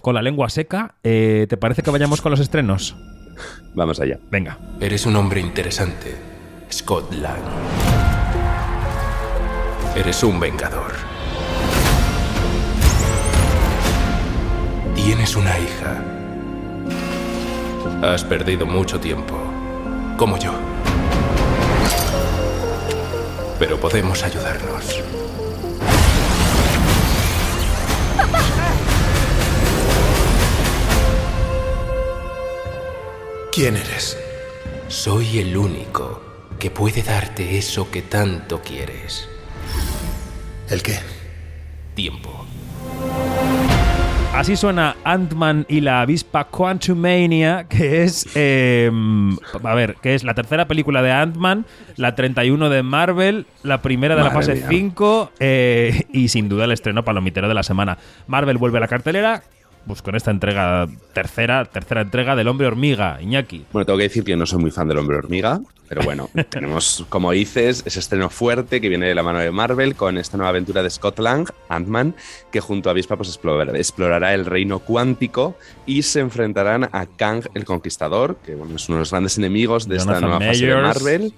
con 0.02 0.16
la 0.16 0.22
lengua 0.22 0.50
seca, 0.50 0.96
eh, 1.04 1.46
¿te 1.50 1.58
parece 1.58 1.82
que 1.82 1.92
vayamos 1.92 2.22
con 2.22 2.32
los 2.32 2.40
estrenos? 2.40 2.96
Vamos 3.74 4.00
allá. 4.00 4.20
Venga. 4.30 4.58
Eres 4.80 5.06
un 5.06 5.16
hombre 5.16 5.40
interesante, 5.40 6.16
Scott 6.72 7.14
Lang. 7.14 7.42
Eres 9.96 10.24
un 10.24 10.40
vengador. 10.40 10.92
Tienes 14.96 15.36
una 15.36 15.58
hija. 15.60 16.04
Has 18.02 18.24
perdido 18.24 18.66
mucho 18.66 19.00
tiempo, 19.00 19.36
como 20.18 20.38
yo. 20.38 20.54
Pero 23.60 23.78
podemos 23.80 24.24
ayudarnos. 24.24 25.04
¿Quién 33.52 33.76
eres? 33.78 34.16
Soy 34.90 35.40
el 35.40 35.58
único 35.58 36.22
que 36.60 36.70
puede 36.70 37.02
darte 37.02 37.58
eso 37.58 37.90
que 37.90 38.04
tanto 38.04 38.62
quieres. 38.62 39.28
¿El 40.70 40.84
qué? 40.84 41.00
Tiempo. 41.96 42.46
Así 44.36 44.56
suena 44.56 44.96
Ant-Man 45.04 45.66
y 45.68 45.82
la 45.82 46.02
avispa 46.02 46.46
Quantumania, 46.46 47.66
que 47.68 48.04
es. 48.04 48.28
eh, 48.36 48.92
a 49.64 49.74
ver, 49.74 49.96
que 49.96 50.14
es 50.14 50.24
la 50.24 50.36
tercera 50.36 50.68
película 50.68 51.02
de 51.02 51.12
Ant-Man, 51.12 51.66
la 51.96 52.14
31 52.14 52.70
de 52.70 52.84
Marvel, 52.84 53.48
la 53.64 53.82
primera 53.82 54.16
de 54.16 54.24
la 54.24 54.32
fase 54.32 54.56
mía. 54.56 54.68
5 54.70 55.32
eh, 55.40 56.06
y 56.14 56.28
sin 56.28 56.48
duda 56.50 56.66
el 56.66 56.72
estreno 56.72 57.04
palomitero 57.04 57.48
de 57.48 57.56
la 57.56 57.64
semana. 57.64 57.98
Marvel 58.28 58.60
vuelve 58.60 58.78
a 58.78 58.82
la 58.82 58.88
cartelera. 58.88 59.42
Pues 59.88 60.02
con 60.02 60.16
esta 60.16 60.32
entrega, 60.32 60.88
tercera, 61.14 61.66
tercera 61.66 62.02
entrega 62.02 62.36
del 62.36 62.48
Hombre 62.48 62.68
Hormiga, 62.68 63.20
Iñaki. 63.22 63.66
Bueno, 63.72 63.86
tengo 63.86 63.98
que 63.98 64.04
decir 64.04 64.24
que 64.24 64.36
no 64.36 64.46
soy 64.46 64.60
muy 64.60 64.72
fan 64.72 64.88
del 64.88 64.98
hombre 64.98 65.18
hormiga, 65.18 65.62
pero 65.88 66.04
bueno, 66.04 66.30
tenemos, 66.50 67.06
como 67.10 67.32
dices, 67.32 67.82
ese 67.86 68.00
estreno 68.00 68.30
fuerte 68.30 68.80
que 68.80 68.90
viene 68.90 69.08
de 69.08 69.16
la 69.16 69.24
mano 69.24 69.40
de 69.40 69.50
Marvel 69.52 69.96
con 69.96 70.18
esta 70.18 70.38
nueva 70.38 70.50
aventura 70.50 70.84
de 70.84 70.90
Scott 70.90 71.18
Lang, 71.20 71.50
Ant-Man, 71.70 72.14
que 72.52 72.62
junto 72.62 72.90
a 72.90 72.92
Avispa 72.92 73.18
pues, 73.18 73.30
explorará, 73.30 73.76
explorará 73.78 74.34
el 74.36 74.46
reino 74.46 74.80
cuántico 74.80 75.58
y 75.88 76.04
se 76.04 76.20
enfrentarán 76.20 76.90
a 76.92 77.08
Kang 77.08 77.46
el 77.56 77.66
Conquistador, 77.66 78.38
que 78.46 78.56
bueno, 78.56 78.76
es 78.76 78.88
uno 78.88 78.98
de 78.98 79.02
los 79.02 79.12
grandes 79.12 79.38
enemigos 79.40 79.88
de 79.88 79.98
esta 79.98 80.20
nueva 80.22 80.40
fase 80.40 80.68
de. 80.68 80.76
Marvel. 80.76 81.34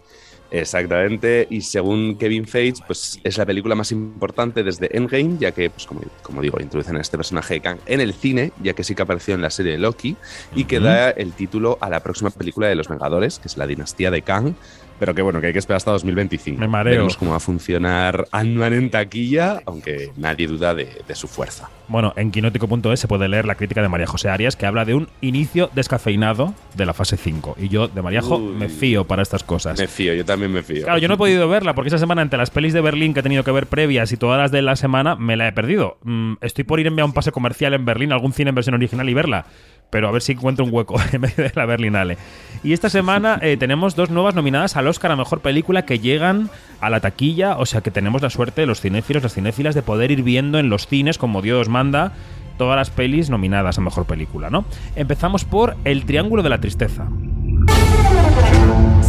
Exactamente, 0.52 1.48
y 1.50 1.62
según 1.62 2.18
Kevin 2.18 2.46
Feige, 2.46 2.84
pues 2.86 3.22
es 3.24 3.38
la 3.38 3.46
película 3.46 3.74
más 3.74 3.94
importante 3.94 4.64
desde 4.64 4.96
Endgame, 4.96 5.38
ya 5.40 5.54
que, 5.54 5.70
pues 5.70 5.86
como, 5.86 6.02
como 6.22 6.42
digo, 6.42 6.60
introducen 6.60 6.98
a 6.98 7.02
este 7.02 7.16
personaje 7.16 7.54
de 7.54 7.62
Kang 7.62 7.78
en 7.86 8.02
el 8.02 8.14
cine, 8.14 8.52
ya 8.62 8.74
que 8.74 8.84
sí 8.84 8.94
que 8.94 9.02
apareció 9.02 9.34
en 9.34 9.42
la 9.42 9.50
serie 9.50 9.72
de 9.72 9.78
Loki, 9.78 10.18
y 10.54 10.66
que 10.66 10.82
da 10.82 11.10
el 11.12 11.32
título 11.32 11.78
a 11.80 11.90
la 11.90 12.02
próxima 12.02 12.32
película 12.32 12.68
de 12.68 12.76
Los 12.76 12.90
Vengadores, 12.90 13.40
que 13.40 13.48
es 13.48 13.56
la 13.56 13.66
dinastía 13.66 14.12
de 14.12 14.24
Kang, 14.24 14.54
pero 15.02 15.16
que 15.16 15.24
bueno, 15.24 15.42
que 15.42 15.48
hay 15.48 15.54
que 15.54 15.58
esperar 15.58 15.78
hasta 15.78 15.90
2025. 15.90 16.60
Me 16.60 16.68
mareo. 16.68 16.92
Veremos 16.92 17.18
cómo 17.18 17.32
va 17.32 17.38
a 17.38 17.40
funcionar 17.40 18.28
Ant-Man 18.32 18.74
en 18.74 18.92
taquilla, 18.92 19.60
aunque 19.66 20.12
nadie 20.16 20.46
duda 20.46 20.76
de, 20.76 21.02
de 21.08 21.16
su 21.16 21.28
fuerza. 21.28 21.72
Bueno, 21.88 22.14
en 22.16 22.30
quinótico.es 22.30 23.00
se 23.00 23.08
puede 23.08 23.28
leer 23.28 23.46
la 23.46 23.56
crítica 23.56 23.82
de 23.82 23.90
María 23.90 24.06
José 24.06 24.30
Arias 24.30 24.56
que 24.56 24.68
habla 24.68 24.86
de 24.86 24.94
un 24.94 25.08
inicio 25.22 25.72
descafeinado 25.74 26.54
de 26.76 26.86
la 26.86 26.94
fase 26.94 27.18
5. 27.18 27.56
Y 27.60 27.70
yo 27.70 27.88
de 27.88 28.00
María 28.04 28.22
Jo 28.22 28.38
Uy. 28.38 28.54
me 28.54 28.70
fío 28.70 29.06
para 29.06 29.24
estas 29.24 29.44
cosas. 29.44 29.80
Me 29.80 29.88
fío, 29.88 30.14
yo 30.14 30.24
también 30.24 30.52
me 30.52 30.62
fío. 30.62 30.84
Claro, 30.84 31.00
yo 31.00 31.08
no 31.08 31.16
he 31.16 31.18
podido 31.18 31.50
verla 31.50 31.74
porque 31.74 31.88
esa 31.88 31.98
semana 31.98 32.22
entre 32.22 32.38
las 32.38 32.52
pelis 32.52 32.72
de 32.72 32.82
Berlín 32.82 33.16
que 33.16 33.22
he 33.22 33.24
tenido 33.24 33.44
que 33.44 33.52
ver 33.52 33.66
previas 33.66 34.12
y 34.12 34.18
todas 34.18 34.38
las 34.40 34.52
de 34.52 34.62
la 34.62 34.76
semana 34.76 35.16
me 35.16 35.36
la 35.36 35.48
he 35.48 35.52
perdido. 35.52 35.98
Mm, 36.04 36.34
estoy 36.42 36.64
por 36.64 36.80
irme 36.80 37.02
a 37.02 37.06
un 37.06 37.14
pase 37.14 37.32
comercial 37.32 37.74
en 37.74 37.86
Berlín, 37.86 38.12
algún 38.12 38.34
cine 38.34 38.50
en 38.50 38.56
versión 38.56 38.76
original 38.76 39.10
y 39.10 39.16
verla. 39.16 39.48
Pero 39.92 40.08
a 40.08 40.12
ver 40.12 40.24
si 40.24 40.32
encuentro 40.32 40.66
un 40.66 40.74
hueco 40.74 40.96
en 41.12 41.22
medio 41.22 41.36
de 41.44 41.52
la 41.54 41.68
Berlinale. 41.68 42.18
Y 42.64 42.74
esta 42.74 42.90
semana 42.90 43.38
eh, 43.42 43.58
tenemos 43.58 43.96
dos 43.96 44.10
nuevas 44.10 44.34
nominadas 44.34 44.76
al 44.76 44.88
Oscar 44.88 45.12
a 45.12 45.16
Mejor 45.16 45.42
Película 45.42 45.86
que 45.86 46.00
llegan 46.00 46.50
a 46.80 46.90
la 46.90 47.00
taquilla. 47.00 47.58
O 47.58 47.68
sea 47.68 47.82
que 47.82 47.92
tenemos 47.92 48.24
la 48.24 48.32
suerte, 48.32 48.66
los 48.66 48.82
cinéfilos, 48.82 49.22
las 49.22 49.36
cinéfilas, 49.36 49.76
de 49.76 49.84
poder 49.84 50.10
ir 50.10 50.24
viendo 50.24 50.58
en 50.58 50.70
los 50.70 50.88
cines, 50.88 51.20
como 51.20 51.44
Dios 51.44 51.70
manda, 51.70 52.14
todas 52.58 52.78
las 52.78 52.90
pelis 52.90 53.30
nominadas 53.30 53.78
a 53.78 53.82
Mejor 53.82 54.06
Película, 54.06 54.50
¿no? 54.50 54.66
Empezamos 54.96 55.46
por 55.46 55.76
El 55.84 56.06
Triángulo 56.06 56.42
de 56.44 56.50
la 56.50 56.60
Tristeza. 56.60 57.08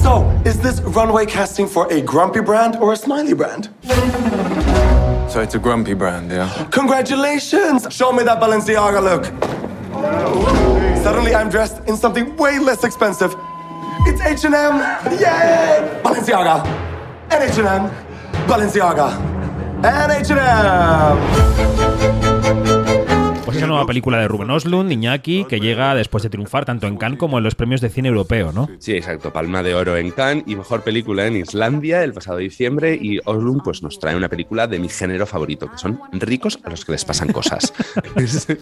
So, 0.03 0.25
is 0.45 0.59
this 0.59 0.83
runway 0.83 1.27
casting 1.27 1.69
for 1.69 1.87
a 1.93 2.01
grumpy 2.01 2.41
brand 2.41 2.77
or 2.81 2.93
a 2.93 2.97
smiley 2.97 3.35
brand? 3.35 3.69
So 5.29 5.41
it's 5.41 5.55
a 5.55 5.59
grumpy 5.59 5.95
brand, 5.95 6.31
yeah? 6.31 6.49
Congratulations! 6.71 7.87
Show 7.91 8.13
me 8.13 8.25
that 8.25 8.41
Balenciaga 8.41 9.01
look. 9.01 9.72
Suddenly 11.03 11.35
I'm 11.35 11.51
dressed 11.51 11.87
in 11.89 11.97
something 11.97 12.37
way 12.37 12.59
less 12.59 12.85
expensive. 12.85 13.35
It's 14.07 14.21
H&M. 14.21 14.53
Yay! 15.21 16.01
Balenciaga. 16.03 16.65
And 17.31 17.43
H&M. 17.43 17.91
Balenciaga. 18.47 19.17
And 19.85 20.13
H&M. 20.13 21.43
Pues 23.45 23.57
esa 23.57 23.67
nueva 23.67 23.85
película 23.85 24.19
de 24.19 24.29
Ruben 24.29 24.51
Oslund, 24.51 24.91
Iñaki, 24.91 25.45
que 25.45 25.61
llega 25.61 25.95
después 25.95 26.23
de 26.23 26.31
triunfar 26.31 26.65
tanto 26.65 26.87
en 26.87 26.97
Cannes 26.97 27.19
como 27.19 27.39
en 27.39 27.45
los 27.45 27.55
premios 27.55 27.81
de 27.81 27.91
cine 27.91 28.09
europeo, 28.09 28.51
¿no? 28.51 28.69
Sí, 28.79 28.93
exacto. 28.93 29.33
Palma 29.33 29.63
de 29.63 29.75
oro 29.75 29.97
en 29.97 30.11
Cannes 30.11 30.45
y 30.47 30.57
mejor 30.57 30.83
película 30.83 31.27
en 31.27 31.37
Islandia 31.37 32.03
el 32.03 32.15
pasado 32.15 32.39
diciembre. 32.39 32.99
Y 33.01 33.19
Oslund 33.25 33.63
pues, 33.63 33.83
nos 33.83 33.99
trae 33.99 34.17
una 34.17 34.29
película 34.29 34.67
de 34.67 34.79
mi 34.79 34.89
género 34.89 35.27
favorito, 35.27 35.71
que 35.71 35.77
son 35.77 36.01
ricos 36.13 36.59
a 36.65 36.71
los 36.71 36.85
que 36.85 36.93
les 36.93 37.05
pasan 37.05 37.33
cosas. 37.33 37.75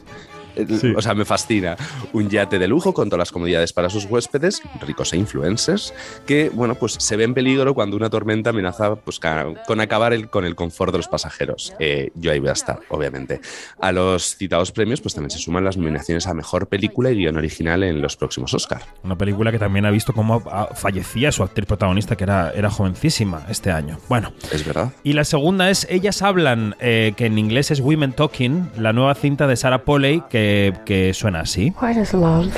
O 0.96 1.02
sea, 1.02 1.14
me 1.14 1.24
fascina. 1.24 1.76
Un 2.12 2.28
yate 2.28 2.58
de 2.58 2.68
lujo 2.68 2.92
con 2.94 3.08
todas 3.08 3.18
las 3.20 3.32
comodidades 3.32 3.72
para 3.72 3.90
sus 3.90 4.04
huéspedes, 4.04 4.62
ricos 4.86 5.12
e 5.12 5.16
influencers, 5.16 5.92
que, 6.26 6.50
bueno, 6.50 6.74
pues 6.74 6.94
se 6.98 7.16
ve 7.16 7.24
en 7.24 7.34
peligro 7.34 7.74
cuando 7.74 7.96
una 7.96 8.10
tormenta 8.10 8.50
amenaza 8.50 8.94
pues, 8.96 9.20
con 9.20 9.80
acabar 9.80 10.12
el- 10.12 10.28
con 10.30 10.44
el 10.44 10.54
confort 10.54 10.92
de 10.92 10.98
los 10.98 11.08
pasajeros. 11.08 11.74
Eh, 11.78 12.10
yo 12.14 12.32
ahí 12.32 12.38
voy 12.38 12.48
a 12.50 12.52
estar, 12.52 12.80
obviamente. 12.88 13.40
A 13.80 13.92
los 13.92 14.36
citados 14.36 14.72
premios, 14.72 15.00
pues 15.00 15.14
también 15.14 15.30
se 15.30 15.38
suman 15.38 15.64
las 15.64 15.76
nominaciones 15.76 16.26
a 16.26 16.34
Mejor 16.34 16.66
Película 16.68 17.10
y 17.10 17.16
Guión 17.16 17.36
Original 17.36 17.82
en 17.82 18.00
los 18.00 18.16
próximos 18.16 18.52
Oscar. 18.54 18.82
Una 19.02 19.16
película 19.16 19.50
que 19.52 19.58
también 19.58 19.86
ha 19.86 19.90
visto 19.90 20.12
cómo 20.12 20.40
fallecía 20.74 21.32
su 21.32 21.42
actriz 21.42 21.66
protagonista, 21.66 22.16
que 22.16 22.24
era, 22.24 22.52
era 22.52 22.70
jovencísima 22.70 23.42
este 23.48 23.70
año. 23.70 23.98
Bueno. 24.08 24.32
Es 24.52 24.64
verdad. 24.64 24.92
Y 25.02 25.12
la 25.14 25.24
segunda 25.24 25.70
es 25.70 25.86
Ellas 25.90 26.22
Hablan, 26.22 26.74
eh, 26.80 27.12
que 27.16 27.26
en 27.26 27.38
inglés 27.38 27.70
es 27.70 27.80
Women 27.80 28.12
Talking, 28.12 28.70
la 28.76 28.92
nueva 28.92 29.14
cinta 29.14 29.46
de 29.46 29.56
Sarah 29.56 29.84
Polley, 29.84 30.22
que, 30.30 30.39
que 30.84 31.12
suena 31.14 31.40
así. 31.40 31.72
Why 31.80 31.92
does 31.92 32.12
love, 32.14 32.52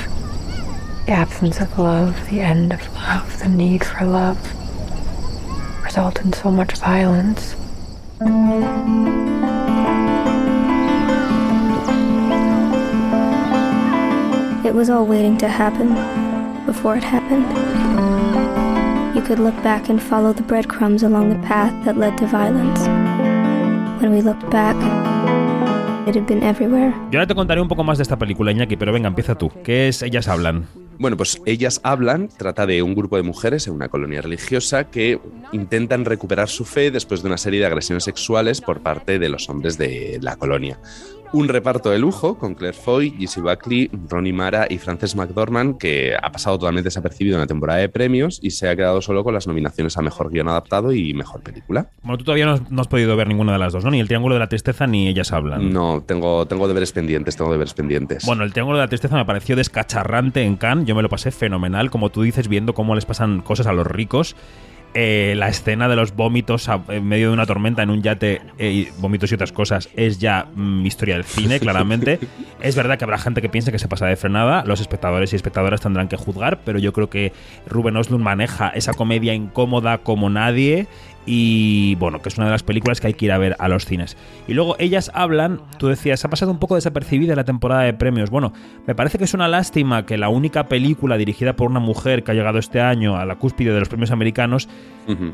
the 1.05 1.13
absence 1.13 1.59
of 1.59 1.77
love, 1.77 2.13
the 2.29 2.41
end 2.41 2.73
of 2.73 2.81
love, 2.95 3.39
the 3.39 3.49
need 3.49 3.83
for 3.83 4.05
love, 4.05 4.37
result 5.83 6.19
in 6.23 6.33
so 6.33 6.49
much 6.51 6.77
violence? 6.77 7.55
It 14.65 14.73
was 14.73 14.89
all 14.89 15.05
waiting 15.05 15.37
to 15.39 15.47
happen 15.47 15.89
before 16.65 16.95
it 16.95 17.03
happened. 17.03 17.45
You 19.15 19.21
could 19.21 19.39
look 19.39 19.55
back 19.61 19.89
and 19.89 20.01
follow 20.01 20.33
the 20.33 20.41
breadcrumbs 20.41 21.03
along 21.03 21.29
the 21.29 21.47
path 21.47 21.73
that 21.85 21.97
led 21.97 22.17
to 22.17 22.25
violence. 22.27 22.87
When 24.01 24.11
we 24.11 24.21
looked 24.21 24.49
back, 24.49 24.75
Yo 27.11 27.19
ahora 27.19 27.27
te 27.27 27.35
contaré 27.35 27.61
un 27.61 27.67
poco 27.67 27.83
más 27.83 27.97
de 27.97 28.03
esta 28.03 28.17
película, 28.17 28.51
Iñaki, 28.51 28.75
pero 28.75 28.91
venga, 28.91 29.07
empieza 29.07 29.35
tú. 29.35 29.51
¿Qué 29.63 29.87
es 29.87 30.01
Ellas 30.01 30.27
Hablan? 30.27 30.67
Bueno, 30.99 31.17
pues 31.17 31.41
ellas 31.45 31.81
hablan, 31.83 32.29
trata 32.29 32.65
de 32.65 32.83
un 32.83 32.93
grupo 32.93 33.17
de 33.17 33.23
mujeres 33.23 33.67
en 33.67 33.73
una 33.73 33.89
colonia 33.89 34.21
religiosa 34.21 34.85
que 34.85 35.19
intentan 35.51 36.05
recuperar 36.05 36.49
su 36.49 36.65
fe 36.65 36.91
después 36.91 37.23
de 37.23 37.27
una 37.27 37.37
serie 37.37 37.59
de 37.59 37.65
agresiones 37.65 38.03
sexuales 38.03 38.61
por 38.61 38.81
parte 38.81 39.17
de 39.17 39.29
los 39.29 39.49
hombres 39.49 39.77
de 39.77 40.19
la 40.21 40.35
colonia. 40.35 40.79
Un 41.33 41.47
reparto 41.47 41.89
de 41.89 41.97
lujo 41.97 42.37
con 42.37 42.53
Claire 42.53 42.77
Foy, 42.77 43.09
Giselle 43.17 43.49
Buckley, 43.49 43.89
Ronnie 44.07 44.31
Mara 44.31 44.67
y 44.69 44.77
Frances 44.77 45.15
McDormand, 45.15 45.79
que 45.79 46.13
ha 46.21 46.31
pasado 46.31 46.59
totalmente 46.59 46.87
desapercibido 46.87 47.37
en 47.37 47.41
la 47.41 47.47
temporada 47.47 47.79
de 47.79 47.89
premios 47.89 48.39
y 48.43 48.51
se 48.51 48.69
ha 48.69 48.75
quedado 48.75 49.01
solo 49.01 49.23
con 49.23 49.33
las 49.33 49.47
nominaciones 49.47 49.97
a 49.97 50.03
Mejor 50.03 50.29
Guión 50.29 50.47
Adaptado 50.47 50.93
y 50.93 51.11
Mejor 51.15 51.41
Película. 51.41 51.87
Bueno, 52.03 52.19
tú 52.19 52.23
todavía 52.25 52.45
no, 52.45 52.51
has- 52.53 52.69
no 52.71 52.81
has 52.81 52.87
podido 52.87 53.15
ver 53.17 53.27
ninguna 53.27 53.53
de 53.53 53.57
las 53.57 53.73
dos, 53.73 53.83
¿no? 53.83 53.89
Ni 53.89 53.99
el 53.99 54.05
Triángulo 54.07 54.35
de 54.35 54.39
la 54.41 54.47
Tristeza 54.47 54.85
ni 54.85 55.07
Ellas 55.07 55.31
Hablan. 55.33 55.73
No, 55.73 56.03
tengo, 56.05 56.45
tengo 56.45 56.67
deberes 56.67 56.91
pendientes, 56.91 57.35
tengo 57.35 57.51
deberes 57.51 57.73
pendientes. 57.73 58.25
Bueno, 58.27 58.43
el 58.43 58.53
Triángulo 58.53 58.77
de 58.77 58.83
la 58.83 58.89
Tristeza 58.89 59.15
me 59.15 59.25
pareció 59.25 59.55
descacharrante 59.55 60.43
en 60.43 60.55
Cannes. 60.55 60.85
Yo 60.85 60.93
me 60.93 61.01
lo 61.01 61.09
pasé 61.09 61.31
fenomenal, 61.31 61.89
como 61.89 62.09
tú 62.11 62.21
dices, 62.21 62.47
viendo 62.47 62.75
cómo 62.75 62.93
les 62.93 63.05
pasan 63.05 63.41
cosas 63.41 63.65
a 63.65 63.73
los 63.73 63.87
ricos. 63.87 64.35
Eh, 64.95 65.33
la 65.37 65.47
escena 65.47 65.87
de 65.87 65.95
los 65.95 66.15
vómitos 66.15 66.69
a- 66.69 66.81
en 66.89 67.07
medio 67.07 67.29
de 67.29 67.33
una 67.33 67.47
tormenta 67.47 67.81
en 67.81 67.89
un 67.89 68.03
yate, 68.03 68.41
eh, 68.59 68.69
y 68.71 68.87
vómitos 68.99 69.31
y 69.31 69.35
otras 69.35 69.51
cosas, 69.51 69.89
es 69.95 70.19
ya 70.19 70.45
mm, 70.53 70.85
historia 70.85 71.15
del 71.15 71.23
cine, 71.23 71.59
claramente. 71.59 72.19
es 72.61 72.75
verdad 72.75 72.99
que 72.99 73.03
habrá 73.03 73.17
gente 73.17 73.41
que 73.41 73.49
piense 73.49 73.71
que 73.71 73.79
se 73.79 73.87
pasa 73.87 74.05
de 74.05 74.15
frenada. 74.15 74.63
Los 74.65 74.81
espectadores 74.81 75.33
y 75.33 75.35
espectadoras 75.35 75.81
tendrán 75.81 76.07
que 76.09 76.15
juzgar, 76.17 76.59
pero 76.63 76.77
yo 76.77 76.93
creo 76.93 77.09
que 77.09 77.33
Ruben 77.67 77.97
Oslund 77.97 78.23
maneja 78.23 78.69
esa 78.69 78.93
comedia 78.93 79.33
incómoda 79.33 79.97
como 79.97 80.29
nadie. 80.29 80.85
Y 81.25 81.95
bueno, 81.95 82.21
que 82.21 82.29
es 82.29 82.37
una 82.37 82.47
de 82.47 82.51
las 82.51 82.63
películas 82.63 82.99
que 82.99 83.07
hay 83.07 83.13
que 83.13 83.25
ir 83.25 83.31
a 83.31 83.37
ver 83.37 83.55
a 83.59 83.67
los 83.69 83.85
cines. 83.85 84.17
Y 84.47 84.53
luego 84.53 84.75
ellas 84.79 85.09
hablan, 85.13 85.61
tú 85.77 85.87
decías, 85.87 86.23
ha 86.25 86.29
pasado 86.29 86.51
un 86.51 86.59
poco 86.59 86.75
desapercibida 86.75 87.35
la 87.35 87.45
temporada 87.45 87.83
de 87.83 87.93
premios. 87.93 88.29
Bueno, 88.29 88.51
me 88.85 88.95
parece 88.95 89.17
que 89.17 89.23
es 89.23 89.33
una 89.33 89.47
lástima 89.47 90.05
que 90.05 90.17
la 90.17 90.29
única 90.29 90.67
película 90.67 91.17
dirigida 91.17 91.55
por 91.55 91.69
una 91.69 91.79
mujer 91.79 92.23
que 92.23 92.31
ha 92.31 92.33
llegado 92.33 92.59
este 92.59 92.81
año 92.81 93.15
a 93.15 93.25
la 93.25 93.35
cúspide 93.35 93.73
de 93.73 93.79
los 93.79 93.89
premios 93.89 94.11
americanos 94.11 94.67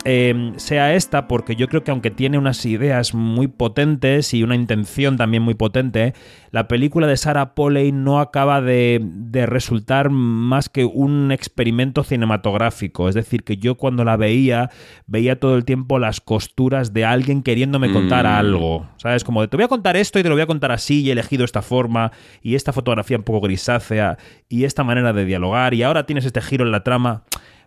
eh, 0.06 0.54
sea 0.58 0.96
esta, 0.96 1.28
porque 1.28 1.56
yo 1.56 1.68
creo 1.68 1.84
que 1.84 1.92
aunque 1.92 2.12
tiene 2.12 2.38
unas 2.38 2.66
ideas 2.66 3.14
muy 3.14 3.48
potentes 3.48 4.34
y 4.34 4.44
una 4.44 4.56
intención 4.56 5.18
también 5.18 5.44
muy 5.44 5.54
potente, 5.54 6.14
la 6.52 6.68
película 6.68 7.08
de 7.08 7.18
Sarah 7.18 7.54
Polley 7.54 7.92
no 7.92 8.20
acaba 8.20 8.62
de, 8.62 9.00
de 9.04 9.46
resultar 9.46 10.10
más 10.10 10.70
que 10.70 10.86
un 10.86 11.32
experimento 11.32 12.04
cinematográfico. 12.04 13.10
Es 13.10 13.16
decir, 13.16 13.44
que 13.44 13.58
yo 13.58 13.76
cuando 13.76 14.04
la 14.04 14.18
veía, 14.18 14.70
veía 15.08 15.40
todo 15.40 15.56
el 15.56 15.66
tiempo 15.66 15.79
las 16.00 16.22
costuras 16.22 16.94
de 16.94 17.06
alguien 17.06 17.44
queriéndome 17.44 17.92
contar 17.92 18.26
Mm. 18.26 18.28
algo. 18.28 18.88
¿Sabes? 18.98 19.24
Como 19.24 19.42
de 19.42 19.48
te 19.48 19.58
voy 19.58 19.64
a 19.66 19.68
contar 19.70 19.96
esto 19.98 20.20
y 20.20 20.24
te 20.24 20.30
lo 20.30 20.36
voy 20.36 20.42
a 20.42 20.48
contar 20.48 20.72
así 20.72 21.02
y 21.02 21.10
he 21.10 21.12
elegido 21.14 21.46
esta 21.46 21.62
forma 21.62 22.12
y 22.42 22.56
esta 22.56 22.74
fotografía 22.74 23.18
un 23.18 23.24
poco 23.24 23.42
grisácea 23.42 24.18
y 24.48 24.64
esta 24.66 24.84
manera 24.84 25.14
de 25.14 25.26
dialogar 25.26 25.74
y 25.74 25.84
ahora 25.84 26.06
tienes 26.06 26.26
este 26.26 26.42
giro 26.42 26.66
en 26.66 26.72
la 26.72 26.84
trama 26.84 27.24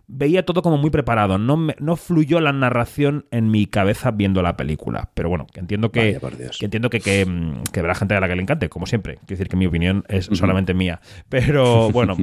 veía 0.07 0.45
todo 0.45 0.61
como 0.61 0.77
muy 0.77 0.89
preparado. 0.89 1.37
No, 1.37 1.57
me- 1.57 1.75
no 1.79 1.95
fluyó 1.95 2.39
la 2.39 2.51
narración 2.53 3.25
en 3.31 3.49
mi 3.49 3.65
cabeza 3.67 4.11
viendo 4.11 4.41
la 4.41 4.57
película. 4.57 5.09
Pero 5.13 5.29
bueno, 5.29 5.47
que 5.51 5.59
entiendo 5.59 5.91
que, 5.91 6.19
Vaya, 6.21 6.49
que 6.59 6.65
entiendo 6.65 6.89
que, 6.89 6.99
que, 6.99 7.25
mm, 7.25 7.63
que 7.71 7.79
habrá 7.79 7.95
gente 7.95 8.15
a 8.15 8.19
la 8.19 8.27
que 8.27 8.35
le 8.35 8.41
encante, 8.41 8.69
como 8.69 8.85
siempre. 8.85 9.15
Quiero 9.15 9.27
decir 9.29 9.47
que 9.47 9.55
mi 9.57 9.65
opinión 9.65 10.03
es 10.09 10.25
solamente 10.33 10.73
mía. 10.73 10.99
Pero 11.29 11.89
bueno, 11.91 12.15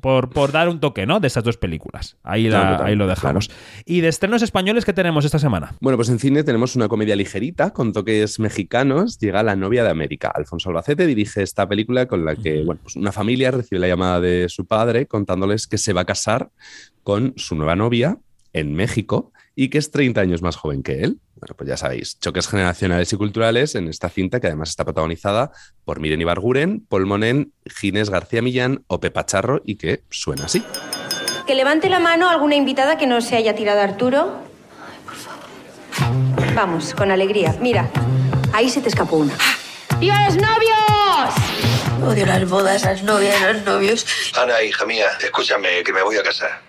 por, 0.00 0.30
por 0.30 0.52
dar 0.52 0.68
un 0.68 0.80
toque, 0.80 1.06
¿no? 1.06 1.20
De 1.20 1.26
estas 1.28 1.44
dos 1.44 1.56
películas. 1.56 2.16
Ahí, 2.22 2.44
la- 2.44 2.56
Claro, 2.60 2.68
claro, 2.76 2.84
ahí 2.90 2.96
lo 2.96 3.06
dejamos. 3.06 3.50
Y 3.84 4.00
de 4.00 4.08
estrenos 4.08 4.42
españoles 4.42 4.84
que 4.84 4.92
tenemos 4.92 5.24
esta 5.24 5.38
semana. 5.38 5.74
Bueno, 5.80 5.96
pues 5.96 6.08
en 6.08 6.18
cine 6.18 6.42
tenemos 6.42 6.74
una 6.74 6.88
comedia 6.88 7.16
ligerita 7.16 7.70
con 7.72 7.92
toques 7.92 8.40
mexicanos. 8.40 9.18
Llega 9.18 9.42
La 9.42 9.56
novia 9.56 9.84
de 9.84 9.90
América. 9.90 10.32
Alfonso 10.34 10.70
Albacete 10.70 11.06
dirige 11.06 11.42
esta 11.42 11.68
película 11.68 12.06
con 12.06 12.24
la 12.24 12.34
que, 12.34 12.62
bueno, 12.64 12.80
pues 12.82 12.96
una 12.96 13.12
familia 13.12 13.50
recibe 13.50 13.78
la 13.80 13.88
llamada 13.88 14.20
de 14.20 14.48
su 14.48 14.66
padre 14.66 15.06
contándoles 15.06 15.66
que 15.66 15.78
se 15.78 15.92
va 15.92 16.00
a 16.00 16.04
casar 16.06 16.50
con 17.06 17.34
su 17.36 17.54
nueva 17.54 17.76
novia 17.76 18.18
en 18.52 18.74
México 18.74 19.32
y 19.54 19.68
que 19.68 19.78
es 19.78 19.92
30 19.92 20.20
años 20.20 20.42
más 20.42 20.56
joven 20.56 20.82
que 20.82 21.04
él. 21.04 21.20
Bueno, 21.36 21.54
pues 21.56 21.68
ya 21.68 21.76
sabéis, 21.76 22.18
choques 22.18 22.48
generacionales 22.48 23.12
y 23.12 23.16
culturales 23.16 23.76
en 23.76 23.86
esta 23.86 24.08
cinta 24.08 24.40
que 24.40 24.48
además 24.48 24.70
está 24.70 24.82
protagonizada 24.84 25.52
por 25.84 26.00
Miren 26.00 26.20
Ibarguren, 26.20 26.80
Paul 26.80 27.06
Monen, 27.06 27.52
Ginés 27.64 28.10
García 28.10 28.42
Millán 28.42 28.82
o 28.88 28.98
Pepa 28.98 29.24
Charro 29.24 29.62
y 29.64 29.76
que 29.76 30.02
suena 30.10 30.46
así. 30.46 30.64
Que 31.46 31.54
levante 31.54 31.88
la 31.88 32.00
mano 32.00 32.28
alguna 32.28 32.56
invitada 32.56 32.98
que 32.98 33.06
no 33.06 33.20
se 33.20 33.36
haya 33.36 33.54
tirado 33.54 33.82
a 33.82 33.84
Arturo. 33.84 34.40
Vamos, 36.56 36.92
con 36.92 37.12
alegría. 37.12 37.56
Mira, 37.60 37.88
ahí 38.52 38.68
se 38.68 38.80
te 38.80 38.88
escapó 38.88 39.18
una. 39.18 39.34
¡Viva 40.00 40.26
los 40.26 40.34
novios! 40.34 42.04
Odio 42.04 42.26
las 42.26 42.50
bodas, 42.50 42.82
las 42.82 43.04
novias, 43.04 43.40
los 43.42 43.64
novios. 43.64 44.04
Ana, 44.36 44.60
hija 44.60 44.84
mía, 44.84 45.06
escúchame, 45.22 45.84
que 45.84 45.92
me 45.92 46.02
voy 46.02 46.16
a 46.16 46.24
casar. 46.24 46.66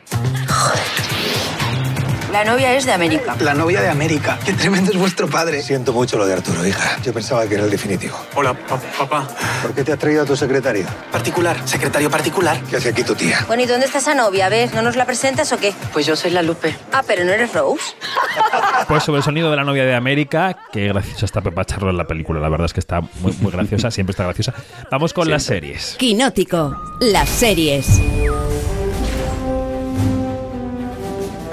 La 2.32 2.44
novia 2.44 2.76
es 2.76 2.86
de 2.86 2.92
América. 2.92 3.36
La 3.40 3.54
novia 3.54 3.82
de 3.82 3.90
América. 3.90 4.38
Qué 4.46 4.54
tremendo 4.54 4.92
es 4.92 4.98
vuestro 4.98 5.28
padre. 5.28 5.64
Siento 5.64 5.92
mucho 5.92 6.18
lo 6.18 6.26
de 6.28 6.34
Arturo, 6.34 6.64
hija. 6.68 7.00
Yo 7.04 7.12
pensaba 7.12 7.48
que 7.48 7.56
era 7.56 7.64
el 7.64 7.72
definitivo. 7.72 8.16
Hola, 8.36 8.54
papá. 8.54 9.28
¿Por 9.62 9.74
qué 9.74 9.84
te 9.84 9.94
has 9.94 9.98
traído 9.98 10.22
a 10.22 10.26
tu 10.26 10.36
secretario? 10.36 10.86
Particular, 11.12 11.58
secretario 11.68 12.12
particular. 12.12 12.62
¿Qué 12.70 12.78
hace 12.78 12.90
aquí 12.90 13.04
tu 13.04 13.16
tía? 13.16 13.44
Bueno, 13.48 13.64
¿y 13.64 13.66
dónde 13.66 13.88
está 13.88 13.98
esa 13.98 14.14
novia? 14.14 14.50
¿Ves? 14.50 14.72
¿No 14.74 14.84
nos 14.84 14.96
la 14.96 15.06
presentas 15.06 15.52
o 15.52 15.58
qué? 15.58 15.74
Pues 15.94 16.06
yo 16.06 16.16
soy 16.16 16.30
la 16.30 16.44
Lupe. 16.44 16.76
Ah, 16.92 17.02
pero 17.08 17.24
no 17.26 17.32
eres 17.32 17.54
Rose. 17.54 17.84
Pues 18.88 19.04
sobre 19.04 19.18
el 19.18 19.24
sonido 19.24 19.50
de 19.50 19.58
la 19.58 19.64
novia 19.64 19.84
de 19.84 19.96
América, 19.96 20.56
qué 20.72 20.88
graciosa 20.90 21.26
está 21.26 21.42
Pepa 21.42 21.66
Charro 21.66 21.90
en 21.90 21.98
la 21.98 22.06
película. 22.06 22.40
La 22.40 22.50
verdad 22.50 22.66
es 22.66 22.74
que 22.74 22.80
está 22.80 23.02
muy, 23.02 23.34
muy 23.42 23.52
graciosa, 23.52 23.90
siempre 23.90 24.12
está 24.12 24.24
graciosa. 24.24 24.54
Vamos 24.92 25.12
con 25.14 25.30
las 25.30 25.44
series. 25.44 25.96
Quinótico, 25.98 26.98
las 27.00 27.28
series. 27.28 28.00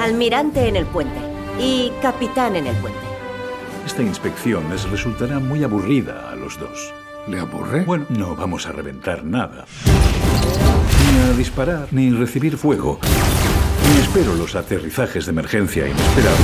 Almirante 0.04 0.68
en 0.68 0.76
el 0.76 0.84
puente 0.84 1.18
y 1.58 1.90
capitán 2.02 2.56
en 2.56 2.66
el 2.66 2.76
puente. 2.76 2.98
Esta 3.86 4.02
inspección 4.02 4.68
les 4.68 4.86
resultará 4.90 5.38
muy 5.38 5.64
aburrida 5.64 6.30
a 6.30 6.36
los 6.36 6.60
dos. 6.60 6.92
¿Le 7.26 7.40
aburre? 7.40 7.84
Bueno, 7.84 8.04
no 8.10 8.36
vamos 8.36 8.66
a 8.66 8.72
reventar 8.72 9.24
nada. 9.24 9.64
Ni 9.86 11.30
a 11.32 11.32
disparar, 11.38 11.88
ni 11.90 12.10
recibir 12.10 12.58
fuego. 12.58 13.00
Ni 13.94 14.00
espero 14.02 14.34
los 14.34 14.54
aterrizajes 14.54 15.24
de 15.24 15.32
emergencia 15.32 15.88
inesperados. 15.88 16.38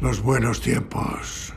Los 0.00 0.22
buenos 0.22 0.62
tiempos 0.62 1.52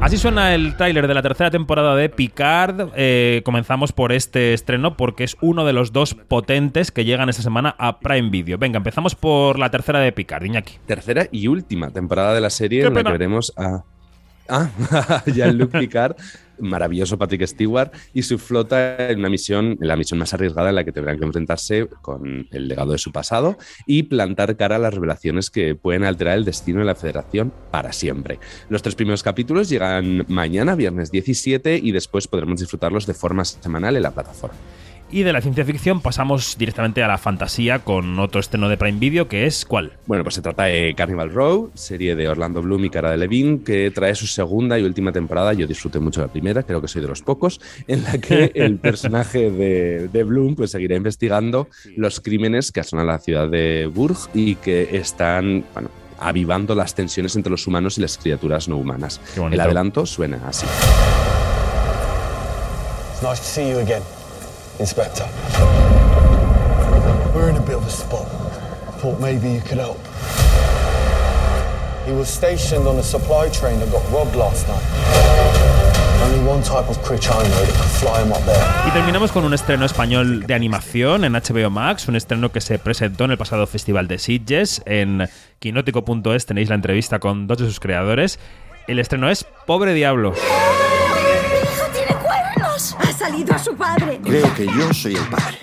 Así 0.00 0.16
suena 0.16 0.54
el 0.54 0.76
tráiler 0.76 1.08
de 1.08 1.14
la 1.14 1.22
tercera 1.22 1.50
temporada 1.50 1.96
de 1.96 2.08
Picard. 2.08 2.90
Eh, 2.94 3.42
comenzamos 3.44 3.92
por 3.92 4.12
este 4.12 4.54
estreno 4.54 4.96
porque 4.96 5.24
es 5.24 5.36
uno 5.40 5.66
de 5.66 5.72
los 5.72 5.92
dos 5.92 6.14
potentes 6.14 6.92
que 6.92 7.04
llegan 7.04 7.28
esta 7.28 7.42
semana 7.42 7.74
a 7.78 7.98
Prime 7.98 8.30
Video. 8.30 8.58
Venga, 8.58 8.76
empezamos 8.76 9.16
por 9.16 9.58
la 9.58 9.70
tercera 9.70 9.98
de 9.98 10.12
Picard, 10.12 10.44
Iñaki. 10.44 10.74
Tercera 10.86 11.26
y 11.32 11.48
última 11.48 11.90
temporada 11.90 12.32
de 12.32 12.40
la 12.40 12.50
serie 12.50 12.86
en 12.86 12.94
la 12.94 13.02
que 13.02 13.10
veremos 13.10 13.52
a 13.56 13.82
Ah, 14.48 14.70
Jean-Luc 15.26 15.72
Picard, 15.72 16.16
maravilloso 16.58 17.18
Patrick 17.18 17.46
Stewart 17.46 17.92
y 18.14 18.22
su 18.22 18.38
flota 18.38 19.10
en 19.10 19.18
una 19.18 19.28
misión, 19.28 19.76
la 19.80 19.96
misión 19.96 20.18
más 20.18 20.32
arriesgada 20.32 20.70
en 20.70 20.74
la 20.74 20.84
que 20.84 20.92
tendrán 20.92 21.18
que 21.18 21.24
enfrentarse 21.24 21.88
con 22.00 22.48
el 22.50 22.68
legado 22.68 22.92
de 22.92 22.98
su 22.98 23.12
pasado 23.12 23.58
y 23.86 24.04
plantar 24.04 24.56
cara 24.56 24.76
a 24.76 24.78
las 24.78 24.94
revelaciones 24.94 25.50
que 25.50 25.74
pueden 25.74 26.04
alterar 26.04 26.38
el 26.38 26.44
destino 26.44 26.80
de 26.80 26.86
la 26.86 26.94
Federación 26.94 27.52
para 27.70 27.92
siempre. 27.92 28.38
Los 28.68 28.82
tres 28.82 28.94
primeros 28.94 29.22
capítulos 29.22 29.68
llegan 29.68 30.24
mañana, 30.28 30.74
viernes 30.74 31.10
17, 31.10 31.80
y 31.82 31.92
después 31.92 32.26
podremos 32.26 32.60
disfrutarlos 32.60 33.06
de 33.06 33.14
forma 33.14 33.44
semanal 33.44 33.96
en 33.96 34.02
la 34.02 34.12
plataforma. 34.12 34.56
Y 35.10 35.22
de 35.22 35.32
la 35.32 35.40
ciencia 35.40 35.64
ficción 35.64 36.02
pasamos 36.02 36.56
directamente 36.58 37.02
a 37.02 37.08
la 37.08 37.16
fantasía 37.16 37.78
con 37.78 38.18
otro 38.18 38.40
estreno 38.40 38.68
de 38.68 38.76
Prime 38.76 38.98
Video 38.98 39.26
que 39.26 39.46
es 39.46 39.64
¿cuál? 39.64 39.92
Bueno, 40.06 40.22
pues 40.22 40.34
se 40.34 40.42
trata 40.42 40.64
de 40.64 40.94
Carnival 40.94 41.32
Row, 41.32 41.70
serie 41.72 42.14
de 42.14 42.28
Orlando 42.28 42.60
Bloom 42.60 42.84
y 42.84 42.90
Cara 42.90 43.10
de 43.10 43.16
Levine, 43.16 43.62
que 43.64 43.90
trae 43.90 44.14
su 44.14 44.26
segunda 44.26 44.78
y 44.78 44.82
última 44.82 45.10
temporada. 45.10 45.54
Yo 45.54 45.66
disfruté 45.66 45.98
mucho 45.98 46.20
la 46.20 46.28
primera, 46.28 46.62
creo 46.62 46.82
que 46.82 46.88
soy 46.88 47.00
de 47.00 47.08
los 47.08 47.22
pocos, 47.22 47.58
en 47.86 48.02
la 48.04 48.18
que 48.18 48.52
el 48.54 48.76
personaje 48.76 49.50
de, 49.50 50.08
de 50.08 50.24
Bloom 50.24 50.54
pues 50.56 50.72
seguirá 50.72 50.96
investigando 50.96 51.68
los 51.96 52.20
crímenes 52.20 52.70
que 52.70 52.80
asonan 52.80 53.06
la 53.06 53.18
ciudad 53.18 53.48
de 53.48 53.86
Burg 53.86 54.18
y 54.34 54.56
que 54.56 54.90
están, 54.92 55.64
bueno, 55.72 55.88
avivando 56.18 56.74
las 56.74 56.94
tensiones 56.94 57.34
entre 57.34 57.50
los 57.50 57.66
humanos 57.66 57.96
y 57.96 58.02
las 58.02 58.18
criaturas 58.18 58.68
no 58.68 58.76
humanas. 58.76 59.22
El 59.50 59.58
adelanto 59.58 60.04
suena 60.04 60.38
así. 60.46 60.66
It's 63.14 63.22
nice 63.22 63.40
to 63.40 63.44
see 63.44 63.70
you 63.70 63.78
again. 63.78 64.02
Inspector. 64.80 65.26
We're 67.34 67.50
in 67.50 67.56
a 67.56 67.60
bit 67.60 67.76
of 67.76 67.86
a 67.86 67.90
spot. 67.90 68.26
Thought 69.00 69.20
maybe 69.20 69.50
you 69.50 69.60
could 69.60 69.78
help. 69.78 69.98
He 72.06 72.12
was 72.12 72.28
stationed 72.28 72.86
on 72.86 72.96
a 72.98 73.02
supply 73.02 73.48
train 73.50 73.80
that 73.80 73.90
got 73.90 74.02
robbed 74.12 74.36
last 74.36 74.66
night. 74.68 74.82
Only 76.22 76.48
one 76.48 76.62
type 76.62 76.88
of 76.88 76.98
creature 77.02 77.32
I 77.32 77.42
know 77.42 77.64
that 77.64 77.74
could 77.74 77.90
fly 78.00 78.22
him 78.22 78.32
up 78.32 78.44
there. 78.44 78.64
Y 78.86 78.90
terminamos 78.92 79.32
con 79.32 79.44
un 79.44 79.52
estreno 79.52 79.84
español 79.84 80.46
de 80.46 80.54
animación 80.54 81.24
en 81.24 81.32
HBO 81.32 81.70
Max, 81.70 82.08
un 82.08 82.16
estreno 82.16 82.50
que 82.50 82.60
se 82.60 82.78
presentó 82.78 83.24
en 83.24 83.32
el 83.32 83.38
pasado 83.38 83.66
Festival 83.66 84.08
de 84.08 84.18
Sitges. 84.18 84.82
En 84.86 85.28
quinótico.es 85.58 86.46
tenéis 86.46 86.68
la 86.68 86.76
entrevista 86.76 87.18
con 87.18 87.46
dos 87.46 87.58
de 87.58 87.66
sus 87.66 87.80
creadores. 87.80 88.38
El 88.86 88.98
estreno 88.98 89.28
es 89.28 89.44
Pobre 89.66 89.92
Diablo. 89.92 90.34
Salido 93.28 93.54
a 93.54 93.58
su 93.58 93.76
padre. 93.76 94.20
Creo 94.24 94.54
que 94.54 94.64
yo 94.64 94.94
soy 94.94 95.14
el 95.14 95.28
padre. 95.28 95.58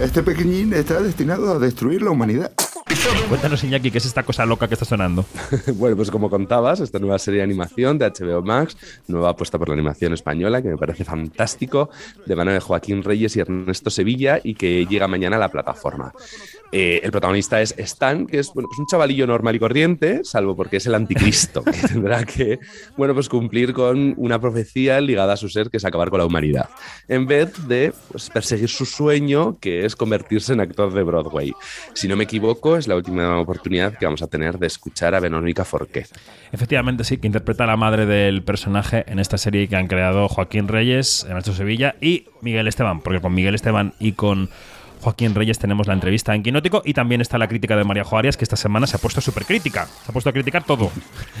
Este 0.00 0.22
pequeñín 0.22 0.72
está 0.72 0.98
destinado 1.02 1.52
a 1.52 1.58
destruir 1.58 2.00
la 2.00 2.10
humanidad. 2.10 2.52
Cuéntanos, 3.28 3.62
Iñaki, 3.64 3.90
¿qué 3.90 3.98
es 3.98 4.06
esta 4.06 4.22
cosa 4.22 4.44
loca 4.44 4.68
que 4.68 4.74
está 4.74 4.84
sonando? 4.84 5.24
bueno, 5.74 5.96
pues 5.96 6.10
como 6.10 6.28
contabas, 6.28 6.80
esta 6.80 6.98
nueva 6.98 7.18
serie 7.18 7.38
de 7.38 7.44
animación 7.44 7.98
de 7.98 8.10
HBO 8.10 8.42
Max, 8.42 8.76
nueva 9.08 9.30
apuesta 9.30 9.58
por 9.58 9.68
la 9.68 9.74
animación 9.74 10.12
española, 10.12 10.60
que 10.62 10.68
me 10.68 10.76
parece 10.76 11.04
fantástico, 11.04 11.90
de 12.26 12.36
mano 12.36 12.52
de 12.52 12.60
Joaquín 12.60 13.02
Reyes 13.02 13.36
y 13.36 13.40
Ernesto 13.40 13.90
Sevilla, 13.90 14.40
y 14.42 14.54
que 14.54 14.86
llega 14.86 15.08
mañana 15.08 15.36
a 15.36 15.40
la 15.40 15.48
plataforma. 15.48 16.12
Eh, 16.72 17.00
el 17.02 17.10
protagonista 17.10 17.60
es 17.60 17.74
Stan, 17.78 18.26
que 18.26 18.38
es 18.38 18.52
bueno, 18.54 18.68
pues 18.68 18.78
un 18.78 18.86
chavalillo 18.86 19.26
normal 19.26 19.56
y 19.56 19.58
corriente, 19.58 20.20
salvo 20.22 20.54
porque 20.54 20.76
es 20.76 20.86
el 20.86 20.94
anticristo, 20.94 21.64
que 21.64 21.88
tendrá 21.88 22.24
que 22.24 22.60
bueno, 22.96 23.14
pues 23.14 23.28
cumplir 23.28 23.72
con 23.72 24.14
una 24.16 24.40
profecía 24.40 25.00
ligada 25.00 25.32
a 25.32 25.36
su 25.36 25.48
ser, 25.48 25.70
que 25.70 25.78
es 25.78 25.84
acabar 25.84 26.10
con 26.10 26.18
la 26.20 26.26
humanidad, 26.26 26.68
en 27.08 27.26
vez 27.26 27.66
de 27.66 27.92
pues, 28.10 28.30
perseguir 28.30 28.68
su 28.68 28.86
sueño, 28.86 29.58
que 29.60 29.84
es 29.84 29.96
convertirse 29.96 30.52
en 30.52 30.60
actor 30.60 30.92
de 30.92 31.02
Broadway. 31.02 31.52
Si 31.94 32.06
no 32.06 32.16
me 32.16 32.24
equivoco, 32.24 32.76
es 32.76 32.86
la 32.90 32.96
última 32.96 33.38
oportunidad 33.38 33.96
que 33.96 34.04
vamos 34.04 34.20
a 34.22 34.26
tener 34.26 34.58
de 34.58 34.66
escuchar 34.66 35.14
a 35.14 35.20
Verónica 35.20 35.64
Forqué. 35.64 36.06
Efectivamente, 36.52 37.04
sí, 37.04 37.16
que 37.16 37.26
interpreta 37.26 37.64
a 37.64 37.66
la 37.68 37.76
madre 37.76 38.04
del 38.04 38.42
personaje 38.42 39.04
en 39.06 39.18
esta 39.18 39.38
serie 39.38 39.68
que 39.68 39.76
han 39.76 39.86
creado 39.86 40.28
Joaquín 40.28 40.68
Reyes, 40.68 41.24
Ernesto 41.28 41.54
Sevilla 41.54 41.94
y 42.00 42.26
Miguel 42.42 42.68
Esteban, 42.68 43.00
porque 43.00 43.20
con 43.20 43.32
Miguel 43.32 43.54
Esteban 43.54 43.94
y 43.98 44.12
con 44.12 44.50
Joaquín 45.00 45.34
Reyes 45.34 45.58
tenemos 45.58 45.86
la 45.86 45.94
entrevista 45.94 46.34
en 46.34 46.42
Quinótico 46.42 46.82
y 46.84 46.94
también 46.94 47.20
está 47.20 47.38
la 47.38 47.48
crítica 47.48 47.76
de 47.76 47.84
María 47.84 48.04
Juárez, 48.04 48.36
que 48.36 48.44
esta 48.44 48.56
semana 48.56 48.86
se 48.86 48.96
ha 48.96 48.98
puesto 48.98 49.20
súper 49.20 49.44
crítica. 49.44 49.86
Se 49.86 50.10
ha 50.10 50.12
puesto 50.12 50.30
a 50.30 50.32
criticar 50.32 50.64
todo. 50.64 50.90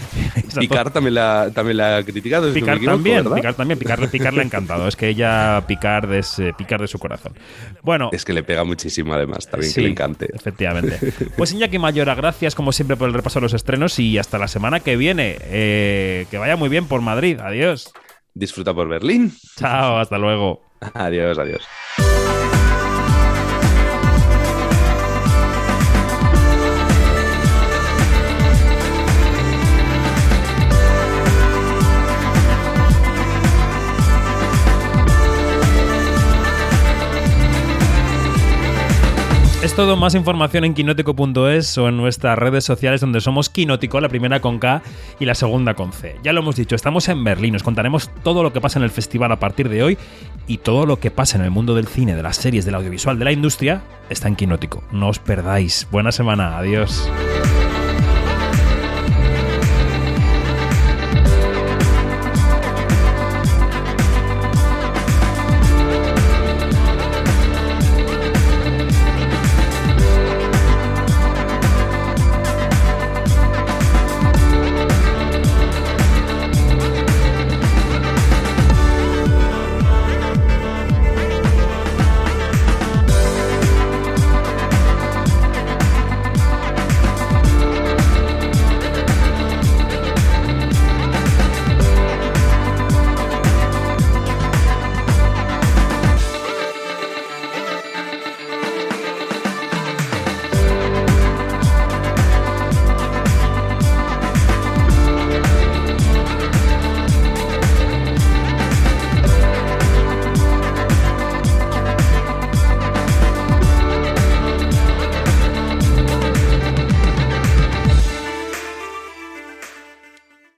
Picar 0.58 0.90
también 0.90 1.14
la, 1.14 1.50
también 1.54 1.76
la 1.76 1.98
ha 1.98 2.02
criticado. 2.02 2.52
Picar 2.52 2.80
también, 2.80 3.24
Picar 3.32 3.54
también, 3.54 3.78
Picar, 3.78 4.08
Picar 4.08 4.34
le 4.34 4.40
ha 4.40 4.44
encantado. 4.44 4.88
Es 4.88 4.96
que 4.96 5.08
ella 5.08 5.62
Picar 5.66 6.12
es 6.12 6.38
eh, 6.38 6.52
Picar 6.56 6.80
de 6.80 6.88
su 6.88 6.98
corazón. 6.98 7.34
Bueno. 7.82 8.10
Es 8.12 8.24
que 8.24 8.32
le 8.32 8.42
pega 8.42 8.64
muchísimo 8.64 9.14
además, 9.14 9.48
también 9.48 9.72
que 9.72 9.80
le 9.80 9.88
encante. 9.88 10.28
Efectivamente. 10.34 10.98
Pues 11.36 11.52
Iñaki 11.52 11.78
Mayora, 11.78 12.14
gracias 12.14 12.54
como 12.54 12.72
siempre 12.72 12.96
por 12.96 13.08
el 13.08 13.14
repaso 13.14 13.38
de 13.38 13.42
los 13.42 13.54
estrenos 13.54 13.98
y 13.98 14.18
hasta 14.18 14.38
la 14.38 14.48
semana 14.48 14.80
que 14.80 14.96
viene. 14.96 15.36
Eh, 15.42 16.26
que 16.30 16.38
vaya 16.38 16.56
muy 16.56 16.68
bien 16.68 16.86
por 16.86 17.00
Madrid. 17.00 17.38
Adiós. 17.40 17.92
Disfruta 18.34 18.74
por 18.74 18.88
Berlín. 18.88 19.32
Chao, 19.56 19.98
hasta 19.98 20.18
luego. 20.18 20.62
Adiós, 20.94 21.38
adiós. 21.38 22.09
Es 39.62 39.76
todo, 39.76 39.94
más 39.94 40.14
información 40.14 40.64
en 40.64 40.72
quinótico.es 40.72 41.76
o 41.76 41.88
en 41.88 41.98
nuestras 41.98 42.38
redes 42.38 42.64
sociales 42.64 43.02
donde 43.02 43.20
somos 43.20 43.50
Quinótico, 43.50 44.00
la 44.00 44.08
primera 44.08 44.40
con 44.40 44.58
K 44.58 44.80
y 45.18 45.26
la 45.26 45.34
segunda 45.34 45.74
con 45.74 45.92
C. 45.92 46.16
Ya 46.22 46.32
lo 46.32 46.40
hemos 46.40 46.56
dicho, 46.56 46.74
estamos 46.74 47.06
en 47.10 47.22
Berlín, 47.22 47.54
os 47.54 47.62
contaremos 47.62 48.10
todo 48.22 48.42
lo 48.42 48.54
que 48.54 48.62
pasa 48.62 48.78
en 48.78 48.84
el 48.84 48.90
festival 48.90 49.32
a 49.32 49.38
partir 49.38 49.68
de 49.68 49.82
hoy 49.82 49.98
y 50.46 50.58
todo 50.58 50.86
lo 50.86 50.98
que 50.98 51.10
pasa 51.10 51.36
en 51.36 51.44
el 51.44 51.50
mundo 51.50 51.74
del 51.74 51.88
cine, 51.88 52.16
de 52.16 52.22
las 52.22 52.36
series, 52.36 52.64
del 52.64 52.74
audiovisual, 52.74 53.18
de 53.18 53.24
la 53.26 53.32
industria, 53.32 53.82
está 54.08 54.28
en 54.28 54.36
Quinótico. 54.36 54.82
No 54.92 55.08
os 55.08 55.18
perdáis. 55.18 55.86
Buena 55.90 56.10
semana, 56.10 56.56
adiós. 56.56 57.06